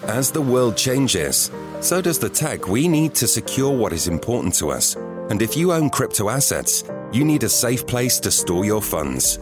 As 0.08 0.32
the 0.32 0.42
world 0.42 0.78
changes, 0.78 1.52
so 1.82 2.02
does 2.02 2.18
the 2.18 2.30
tech 2.30 2.70
we 2.70 2.88
need 2.88 3.14
to 3.16 3.28
secure 3.28 3.70
what 3.70 3.92
is 3.92 4.08
important 4.08 4.56
to 4.56 4.70
us. 4.70 4.96
And 5.30 5.42
if 5.42 5.58
you 5.58 5.74
own 5.74 5.90
crypto 5.90 6.30
assets, 6.30 6.86
you 7.12 7.26
need 7.26 7.44
a 7.44 7.50
safe 7.50 7.86
place 7.86 8.18
to 8.22 8.32
store 8.32 8.64
your 8.64 8.82
funds. 8.82 9.38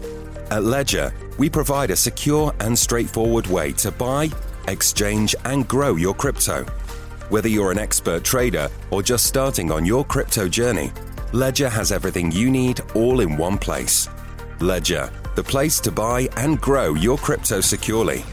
At 0.50 0.64
Ledger, 0.64 1.14
we 1.38 1.52
provide 1.52 1.92
a 1.92 1.96
secure 1.96 2.52
and 2.62 2.78
straightforward 2.78 3.46
way 3.46 3.74
to 3.74 3.92
buy, 3.92 4.32
exchange, 4.68 5.36
and 5.46 5.68
grow 5.68 5.98
your 5.98 6.16
crypto. 6.16 6.64
Whether 7.30 7.50
you're 7.50 7.72
an 7.72 7.78
expert 7.78 8.24
trader 8.24 8.68
or 8.90 9.04
just 9.04 9.28
starting 9.28 9.72
on 9.72 9.86
your 9.86 10.04
crypto 10.04 10.50
journey, 10.50 10.92
Ledger 11.32 11.70
has 11.70 11.92
everything 11.92 12.32
you 12.32 12.50
need 12.50 12.82
all 12.96 13.20
in 13.20 13.38
one 13.38 13.60
place. 13.60 14.10
Ledger, 14.60 15.12
the 15.36 15.44
place 15.44 15.80
to 15.82 15.92
buy 15.92 16.28
and 16.38 16.60
grow 16.60 16.96
your 16.96 17.20
crypto 17.20 17.62
securely. 17.62 18.26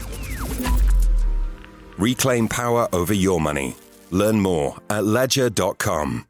Reclaim 1.97 2.47
power 2.47 2.87
over 2.93 3.13
your 3.13 3.39
money. 3.39 3.75
Learn 4.11 4.39
more 4.39 4.77
at 4.89 5.05
ledger.com. 5.05 6.27